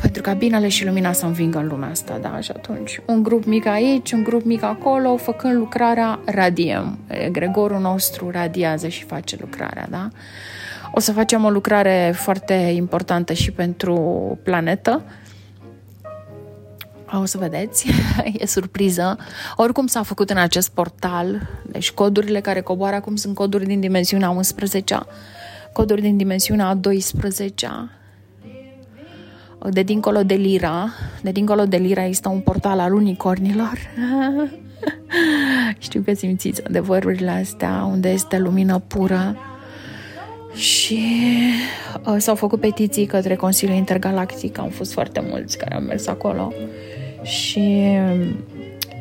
pentru 0.01 0.21
ca 0.21 0.33
binele 0.33 0.67
și 0.67 0.85
lumina 0.85 1.11
să 1.11 1.25
învingă 1.25 1.57
în 1.57 1.67
lumea 1.67 1.89
asta, 1.89 2.17
da? 2.21 2.39
Și 2.39 2.51
atunci, 2.55 3.01
un 3.05 3.23
grup 3.23 3.45
mic 3.45 3.65
aici, 3.65 4.11
un 4.11 4.23
grup 4.23 4.43
mic 4.43 4.63
acolo, 4.63 5.17
făcând 5.17 5.55
lucrarea, 5.55 6.19
radiem. 6.25 6.99
Gregorul 7.31 7.79
nostru 7.79 8.29
radiază 8.29 8.87
și 8.87 9.03
face 9.03 9.37
lucrarea, 9.39 9.87
da? 9.89 10.07
O 10.91 10.99
să 10.99 11.11
facem 11.11 11.43
o 11.43 11.49
lucrare 11.49 12.13
foarte 12.15 12.53
importantă 12.53 13.33
și 13.33 13.51
pentru 13.51 14.37
planetă. 14.43 15.03
O 17.21 17.25
să 17.25 17.37
vedeți, 17.37 17.87
e 18.39 18.45
surpriză. 18.45 19.17
Oricum 19.55 19.87
s-a 19.87 20.03
făcut 20.03 20.29
în 20.29 20.37
acest 20.37 20.69
portal, 20.69 21.49
deci 21.65 21.91
codurile 21.91 22.39
care 22.39 22.61
coboară 22.61 22.95
acum 22.95 23.15
sunt 23.15 23.35
coduri 23.35 23.65
din 23.65 23.79
dimensiunea 23.79 24.29
11 24.29 24.99
coduri 25.73 26.01
din 26.01 26.17
dimensiunea 26.17 26.73
12 26.73 27.67
de 29.69 29.83
dincolo 29.83 30.23
de 30.23 30.33
Lira. 30.33 30.89
De 31.21 31.31
dincolo 31.31 31.65
de 31.65 31.77
Lira 31.77 32.03
este 32.03 32.27
un 32.27 32.39
portal 32.39 32.79
al 32.79 32.93
unicornilor. 32.93 33.77
Știu 35.77 36.01
că 36.01 36.13
simțiți 36.13 36.65
adevărurile 36.65 37.29
astea, 37.29 37.87
unde 37.91 38.09
este 38.09 38.37
lumină 38.37 38.79
pură. 38.87 39.37
Și 40.53 40.99
uh, 42.05 42.15
s-au 42.17 42.35
făcut 42.35 42.59
petiții 42.59 43.05
către 43.05 43.35
Consiliul 43.35 43.77
Intergalactic, 43.77 44.57
au 44.59 44.69
fost 44.69 44.93
foarte 44.93 45.23
mulți 45.29 45.57
care 45.57 45.75
au 45.75 45.81
mers 45.81 46.07
acolo. 46.07 46.53
Și 47.21 47.97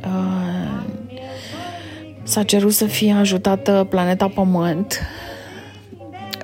uh, 0.05 0.85
s-a 2.23 2.43
cerut 2.43 2.73
să 2.73 2.85
fie 2.85 3.13
ajutată 3.13 3.87
planeta 3.91 4.29
Pământ, 4.29 5.01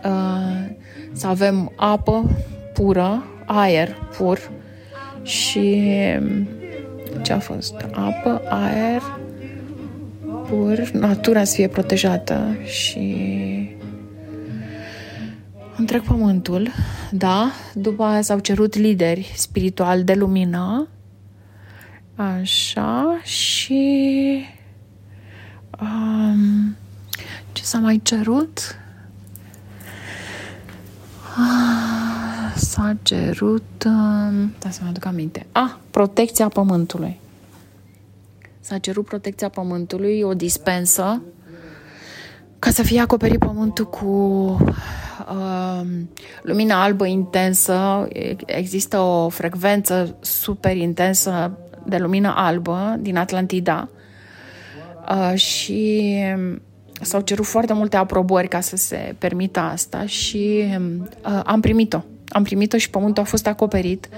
uh, 0.05 0.75
să 1.13 1.27
avem 1.27 1.73
apă 1.77 2.31
pură, 2.73 3.25
aer 3.47 3.97
pur 4.17 4.51
și 5.23 5.85
ce 7.23 7.33
a 7.33 7.39
fost? 7.39 7.75
Apă, 7.93 8.43
aer 8.49 9.03
pur, 10.49 10.91
natura 10.93 11.45
să 11.45 11.55
fie 11.55 11.69
protejată 11.69 12.57
și 12.65 13.17
întreg 15.77 16.03
pământul, 16.03 16.71
da? 17.11 17.53
După 17.75 18.03
aia 18.03 18.21
s-au 18.23 18.39
cerut 18.39 18.75
lideri 18.75 19.33
spirituali 19.37 20.03
de 20.03 20.15
lumină, 20.15 20.89
așa, 22.15 23.21
și 23.23 24.45
um, 25.81 26.77
ce 27.53 27.63
s-a 27.63 27.79
mai 27.79 28.01
cerut? 28.03 28.59
Ah, 31.37 32.16
s-a 32.57 32.97
cerut, 33.03 33.85
uh, 33.87 34.49
da 34.59 34.71
să 34.71 34.81
mă 34.83 34.89
aduc 34.89 35.05
aminte, 35.05 35.47
ah, 35.53 35.75
protecția 35.91 36.49
pământului. 36.49 37.21
S-a 38.61 38.79
cerut 38.79 39.05
protecția 39.05 39.49
pământului, 39.49 40.23
o 40.23 40.35
dispensă, 40.35 41.23
ca 42.59 42.71
să 42.71 42.83
fie 42.83 43.01
acoperit 43.01 43.39
pământul 43.39 43.87
cu 43.87 44.07
uh, 44.07 45.87
lumina 46.43 46.83
albă 46.83 47.07
intensă. 47.07 48.09
Există 48.47 48.99
o 48.99 49.29
frecvență 49.29 50.17
super 50.21 50.77
intensă 50.77 51.59
de 51.87 51.97
lumină 51.97 52.33
albă 52.37 52.97
din 53.01 53.17
Atlantida 53.17 53.89
uh, 55.09 55.39
și 55.39 56.15
s-au 57.01 57.21
cerut 57.21 57.47
foarte 57.47 57.73
multe 57.73 57.97
aprobări 57.97 58.49
ca 58.49 58.61
să 58.61 58.77
se 58.77 59.15
permită 59.19 59.61
asta 59.61 60.07
și 60.07 60.65
uh, 61.27 61.41
am 61.45 61.61
primit-o 61.61 62.03
am 62.29 62.43
primit-o 62.43 62.77
și 62.77 62.91
pământul 62.91 63.23
a 63.23 63.27
fost 63.27 63.47
acoperit 63.47 64.09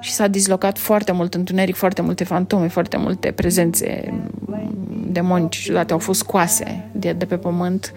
și 0.00 0.12
s-a 0.12 0.26
dislocat 0.26 0.78
foarte 0.78 1.12
mult 1.12 1.34
întuneric, 1.34 1.74
foarte 1.74 2.02
multe 2.02 2.24
fantome, 2.24 2.68
foarte 2.68 2.96
multe 2.96 3.30
prezențe 3.30 4.14
demoni 5.06 5.48
ciudate 5.48 5.92
au 5.92 5.98
fost 5.98 6.18
scoase 6.18 6.88
de, 6.92 7.12
de 7.12 7.24
pe 7.24 7.36
pământ 7.36 7.92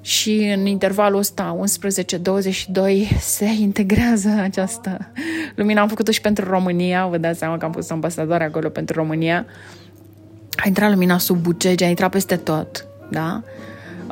și 0.00 0.54
în 0.56 0.66
intervalul 0.66 1.18
ăsta 1.18 1.58
11-22 3.12 3.18
se 3.20 3.46
integrează 3.60 4.28
această 4.28 5.10
lumină. 5.54 5.80
Am 5.80 5.88
făcut-o 5.88 6.10
și 6.10 6.20
pentru 6.20 6.48
România, 6.50 7.06
vă 7.06 7.18
dați 7.18 7.38
seama 7.38 7.58
că 7.58 7.64
am 7.64 7.70
pus 7.70 7.90
ambasadoare 7.90 8.44
acolo 8.44 8.68
pentru 8.68 8.96
România. 8.96 9.46
A 10.56 10.62
intrat 10.66 10.90
lumina 10.90 11.18
sub 11.18 11.36
bucege, 11.36 11.84
a 11.84 11.88
intrat 11.88 12.10
peste 12.10 12.36
tot, 12.36 12.86
da? 13.10 13.42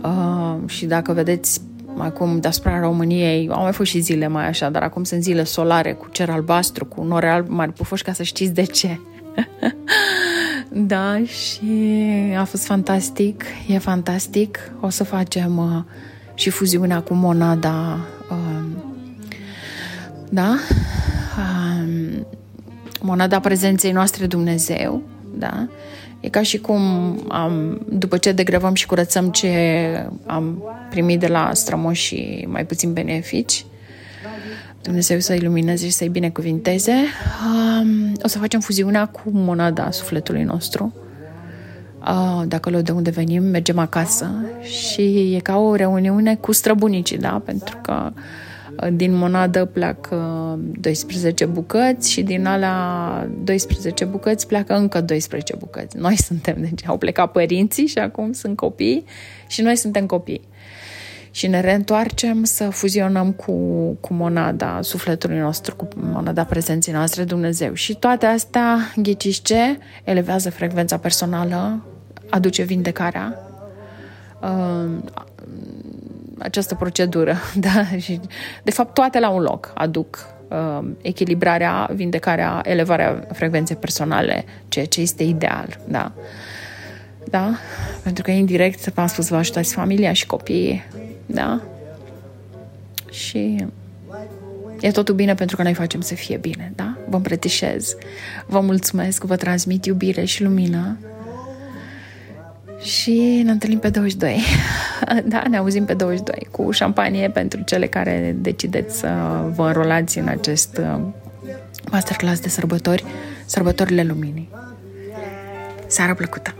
Uh, 0.02 0.56
și 0.66 0.86
dacă 0.86 1.12
vedeți 1.12 1.60
acum 1.98 2.40
deasupra 2.40 2.80
României, 2.80 3.48
au 3.50 3.62
mai 3.62 3.72
fost 3.72 3.90
și 3.90 4.00
zile 4.00 4.26
mai 4.28 4.46
așa, 4.46 4.70
dar 4.70 4.82
acum 4.82 5.04
sunt 5.04 5.22
zile 5.22 5.44
solare 5.44 5.92
cu 5.92 6.08
cer 6.10 6.30
albastru, 6.30 6.84
cu 6.84 7.02
nore 7.02 7.28
alb 7.28 7.48
mari 7.48 7.72
pufoși, 7.72 8.02
ca 8.02 8.12
să 8.12 8.22
știți 8.22 8.52
de 8.52 8.62
ce. 8.62 9.00
da, 10.92 11.24
și 11.24 11.62
a 12.38 12.44
fost 12.44 12.64
fantastic, 12.64 13.44
e 13.68 13.78
fantastic. 13.78 14.58
O 14.80 14.88
să 14.88 15.04
facem 15.04 15.56
uh, 15.58 15.82
și 16.34 16.50
fuziunea 16.50 17.00
cu 17.00 17.14
Monada. 17.14 17.98
Uh, 18.30 18.64
da? 20.30 20.54
Uh, 21.38 22.20
monada 23.00 23.40
prezenței 23.40 23.92
noastre 23.92 24.26
Dumnezeu, 24.26 25.02
da? 25.34 25.68
E 26.24 26.28
ca 26.28 26.42
și 26.42 26.58
cum 26.58 26.80
am, 27.28 27.80
după 27.88 28.16
ce 28.16 28.32
degrevăm 28.32 28.74
și 28.74 28.86
curățăm 28.86 29.30
ce 29.30 29.48
am 30.26 30.62
primit 30.90 31.20
de 31.20 31.26
la 31.26 31.50
strămoși 31.52 32.44
mai 32.48 32.66
puțin 32.66 32.92
benefici, 32.92 33.64
Dumnezeu 34.82 35.18
să 35.18 35.34
ilumineze 35.34 35.86
și 35.86 35.92
să-i 35.92 36.08
binecuvinteze, 36.08 36.92
um, 36.92 38.12
o 38.22 38.28
să 38.28 38.38
facem 38.38 38.60
fuziunea 38.60 39.06
cu 39.06 39.22
monada 39.32 39.90
sufletului 39.90 40.42
nostru. 40.42 40.94
Uh, 42.00 42.42
dacă 42.46 42.70
de 42.70 42.92
unde 42.92 43.10
venim, 43.10 43.42
mergem 43.42 43.78
acasă 43.78 44.30
și 44.62 45.34
e 45.34 45.40
ca 45.42 45.56
o 45.56 45.74
reuniune 45.74 46.36
cu 46.36 46.52
străbunicii, 46.52 47.18
da? 47.18 47.42
Pentru 47.44 47.78
că 47.82 48.12
uh, 48.14 48.22
din 48.92 49.14
monadă 49.14 49.64
pleacă 49.64 50.58
12 50.80 51.44
bucăți 51.44 52.10
și 52.10 52.22
din 52.22 52.46
alea 52.46 53.28
12 53.44 54.04
bucăți 54.04 54.46
pleacă 54.46 54.74
încă 54.76 55.00
12 55.00 55.54
bucăți. 55.58 55.96
Noi 55.96 56.16
suntem, 56.16 56.56
deci 56.58 56.86
au 56.86 56.98
plecat 56.98 57.32
părinții 57.32 57.86
și 57.86 57.98
acum 57.98 58.32
sunt 58.32 58.56
copii 58.56 59.04
și 59.46 59.62
noi 59.62 59.76
suntem 59.76 60.06
copii. 60.06 60.40
Și 61.30 61.46
ne 61.46 61.60
reîntoarcem 61.60 62.44
să 62.44 62.68
fuzionăm 62.70 63.32
cu, 63.32 63.52
cu 64.00 64.14
monada 64.14 64.78
sufletului 64.82 65.38
nostru, 65.38 65.76
cu 65.76 65.88
monada 65.94 66.44
prezenței 66.44 66.92
noastre 66.92 67.24
Dumnezeu. 67.24 67.72
Și 67.72 67.94
toate 67.94 68.26
astea, 68.26 68.78
ghiciți 68.96 69.42
ce? 69.42 69.78
Elevează 70.04 70.50
frecvența 70.50 70.98
personală, 70.98 71.84
aduce 72.30 72.62
vindecarea, 72.62 73.38
uh, 74.42 74.90
această 76.38 76.74
procedură. 76.74 77.36
Da? 77.54 77.96
Și, 77.98 78.20
de 78.62 78.70
fapt, 78.70 78.94
toate 78.94 79.18
la 79.18 79.30
un 79.30 79.42
loc 79.42 79.72
aduc 79.74 80.26
uh, 80.48 80.88
echilibrarea, 81.02 81.90
vindecarea, 81.94 82.60
elevarea 82.64 83.26
frecvenței 83.32 83.76
personale, 83.76 84.44
ceea 84.68 84.86
ce 84.86 85.00
este 85.00 85.22
ideal. 85.22 85.78
Da? 85.88 86.12
Da? 87.30 87.54
Pentru 88.02 88.22
că 88.22 88.30
indirect, 88.30 88.94
v-am 88.94 89.06
spus, 89.06 89.28
vă 89.28 89.36
ajutați 89.36 89.74
familia 89.74 90.12
și 90.12 90.26
copiii. 90.26 90.84
Da? 91.26 91.60
Și 93.10 93.66
e 94.80 94.90
totul 94.90 95.14
bine 95.14 95.34
pentru 95.34 95.56
că 95.56 95.62
noi 95.62 95.74
facem 95.74 96.00
să 96.00 96.14
fie 96.14 96.36
bine. 96.36 96.72
Da? 96.74 96.96
Vă 97.08 97.16
îmbrățișez. 97.16 97.96
Vă 98.46 98.60
mulțumesc, 98.60 99.24
vă 99.24 99.36
transmit 99.36 99.84
iubire 99.84 100.24
și 100.24 100.42
lumină 100.42 100.98
și 102.84 103.42
ne 103.44 103.50
întâlnim 103.50 103.78
pe 103.78 103.88
22. 103.88 104.40
da, 105.24 105.42
ne 105.48 105.56
auzim 105.56 105.84
pe 105.84 105.94
22 105.94 106.48
cu 106.50 106.70
șampanie 106.70 107.30
pentru 107.30 107.60
cele 107.60 107.86
care 107.86 108.36
decideți 108.38 108.98
să 108.98 109.08
vă 109.54 109.66
înrolați 109.66 110.18
în 110.18 110.28
acest 110.28 110.78
uh, 110.78 111.00
masterclass 111.90 112.40
de 112.40 112.48
sărbători, 112.48 113.04
sărbătorile 113.44 114.02
luminii. 114.02 114.48
Seară 115.86 116.14
plăcută! 116.14 116.54